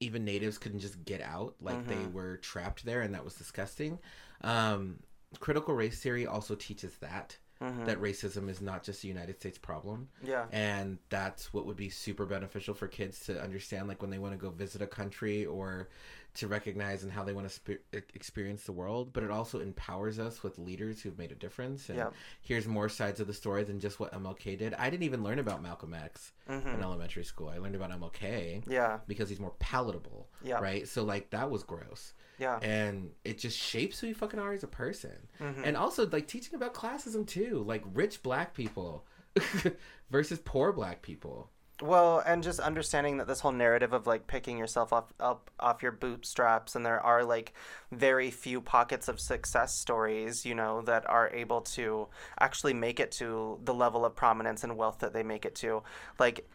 [0.01, 2.13] even natives couldn't just get out like they Mhm.
[2.13, 3.99] were trapped there and that was disgusting
[4.45, 5.01] um,
[5.41, 7.87] critical race theory also teaches that Mhm.
[7.87, 10.47] that racism is not just a united states problem yeah.
[10.51, 14.33] and that's what would be super beneficial for kids to understand like when they want
[14.35, 15.89] to go visit a country or
[16.35, 20.19] to recognize and how they want to spe- experience the world but it also empowers
[20.19, 22.15] us with leaders who've made a difference and Yep.
[22.43, 25.39] here's more sides of the story than just what mlk did i didn't even learn
[25.39, 28.99] about malcolm x hmm in elementary school i learned about mlk Yeah.
[29.07, 30.59] because he's more palatable Yeah.
[30.59, 32.59] right so like that was gross Yeah.
[32.63, 35.63] and it just shapes who you fucking are as a person Mhm.
[35.65, 39.07] and also like teaching about classism too like rich black people
[40.11, 41.51] versus poor black people
[41.83, 45.83] Well, and just understanding that this whole narrative of like picking yourself off up off
[45.83, 47.53] your bootstraps, and there are like
[47.91, 52.07] very few pockets of success stories, you know, that are able to
[52.39, 55.83] actually make it to the level of prominence and wealth that they make it to.
[56.19, 56.49] Like,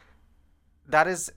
[0.87, 1.29] that is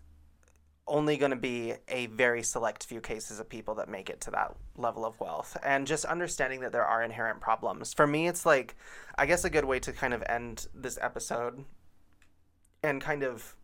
[0.86, 4.30] only going to be a very select few cases of people that make it to
[4.30, 8.44] that level of wealth and just understanding that there are inherent problems for me it's
[8.44, 8.74] like
[9.16, 11.64] i guess a good way to kind of end this episode
[12.82, 13.54] and kind of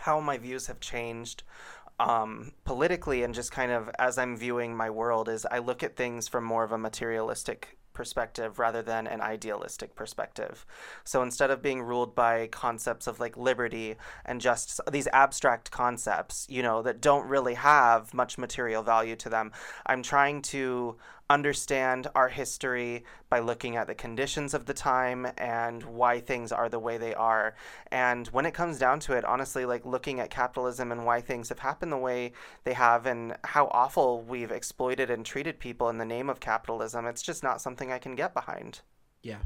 [0.00, 1.42] how my views have changed
[2.00, 5.96] um, politically and just kind of as I'm viewing my world is I look at
[5.96, 10.64] things from more of a materialistic perspective rather than an idealistic perspective.
[11.02, 16.46] So instead of being ruled by concepts of like liberty and just these abstract concepts,
[16.48, 19.50] you know, that don't really have much material value to them,
[19.84, 20.96] I'm trying to
[21.30, 26.68] understand our history by looking at the conditions of the time and why things are
[26.68, 27.54] the way they are.
[27.90, 31.48] And when it comes down to it, honestly, like looking at capitalism and why things
[31.50, 32.32] have happened the way
[32.64, 37.06] they have and how awful we've exploited and treated people in the name of capitalism,
[37.06, 38.80] it's just not something I can get behind.
[39.22, 39.38] yeah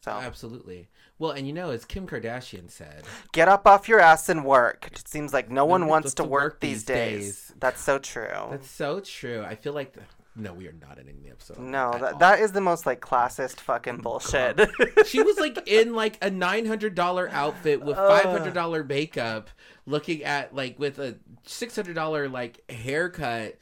[0.00, 3.02] So absolutely well and you know as kim kardashian said
[3.32, 4.88] get up off your ass and work.
[4.92, 7.24] It seems like no one wants to work, these days.
[7.24, 7.52] days.
[7.58, 8.46] That's so true.
[8.50, 10.02] that's so true i feel like the,
[10.38, 12.18] no we are not ending the episode no, that all.
[12.18, 14.60] that is the most like classist fucking oh, bullshit.
[15.06, 19.50] she was like in like a $900 outfit with $500 makeup
[19.86, 21.16] looking at like with a
[21.46, 23.58] $600 like haircut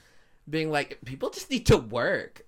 [0.49, 2.46] being like people just need to work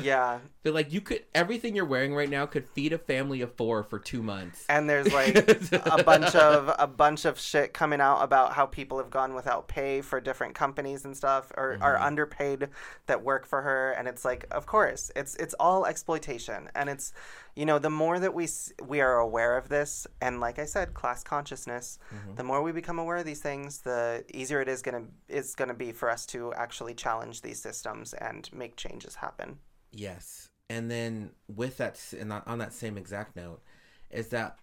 [0.00, 3.54] yeah, But like you could everything you're wearing right now could feed a family of
[3.54, 4.64] four for two months.
[4.68, 5.36] and there's like
[5.72, 9.68] a bunch of a bunch of shit coming out about how people have gone without
[9.68, 12.02] pay for different companies and stuff or are mm-hmm.
[12.02, 12.68] underpaid
[13.06, 13.92] that work for her.
[13.92, 16.68] And it's like of course it's it's all exploitation.
[16.74, 17.12] And it's
[17.54, 18.48] you know the more that we
[18.84, 22.34] we are aware of this and like I said class consciousness mm-hmm.
[22.34, 25.54] the more we become aware of these things the easier it is going to is
[25.54, 29.58] going to be for us to actually challenge these systems and make changes happen
[29.92, 30.48] Yes.
[30.68, 33.62] And then with that and on- that same exact note
[34.10, 34.58] is that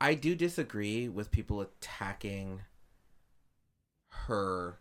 [0.00, 2.62] I do disagree with people attacking
[4.26, 4.78] her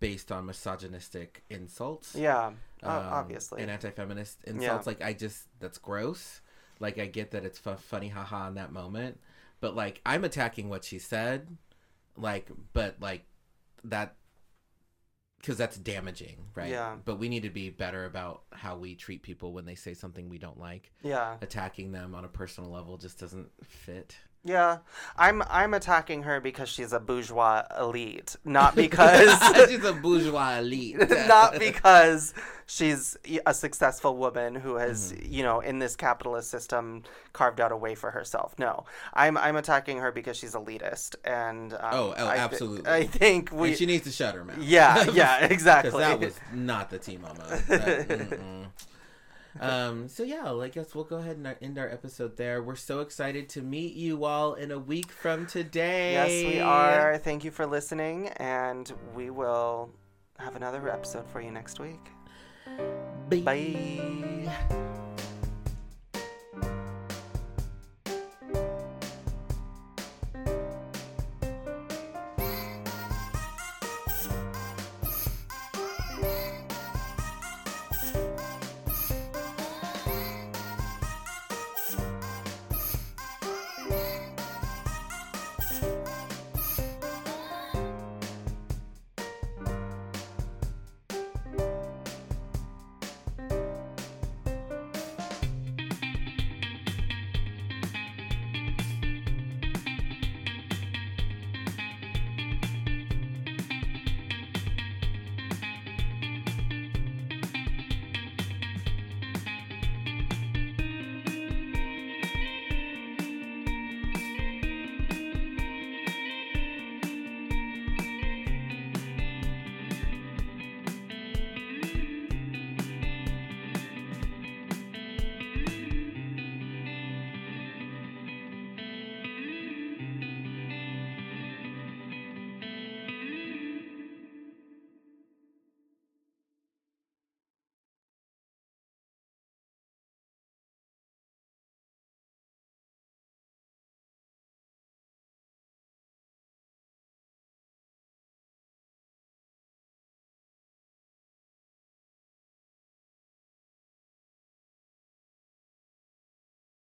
[0.00, 2.14] based on misogynistic insults.
[2.14, 3.62] yeah um, obviously.
[3.62, 4.86] and anti-feminist insults.
[4.86, 6.40] Like i just that's gross.
[6.80, 9.18] Like i get that it's fu- funny haha in that moment.
[9.60, 11.56] But like i'm attacking what she said.
[12.16, 13.24] Like but like
[13.84, 14.16] that
[15.44, 16.70] because that's damaging right?
[16.70, 16.96] Yeah.
[17.04, 20.30] but we need to be better about how we treat people when they say something
[20.30, 20.90] we don't like.
[21.02, 21.36] Yeah.
[21.42, 24.16] Attacking them on a personal level just doesn't fit
[24.46, 24.78] Yeah,
[25.16, 29.30] I'm I'm attacking her because she's a bourgeois elite, not because
[29.68, 32.34] she's a bourgeois elite not because
[32.66, 33.16] she's
[33.46, 35.32] a successful woman who has, Mm-hmm.
[35.32, 38.54] you know, in this capitalist system carved out a way for herself.
[38.58, 38.84] No,
[39.14, 42.90] I'm I'm attacking her because she's elitist, and um, Oh, oh, I absolutely.
[42.90, 43.68] I think we.
[43.68, 46.00] And she needs to shut her mouth yeah, yeah, exactly.
[46.00, 47.44] that was not the team Mama.
[47.68, 48.66] That- mm-mm.
[49.60, 50.08] Um.
[50.08, 52.62] So yeah, I guess we'll go ahead and end our episode there.
[52.62, 56.12] We're so excited to meet you all in a week from today.
[56.12, 57.18] yes, we are.
[57.18, 59.90] Thank you for listening, and we will
[60.38, 62.10] have another episode for you next week.
[63.30, 63.40] Bye.
[63.40, 64.80] Bye.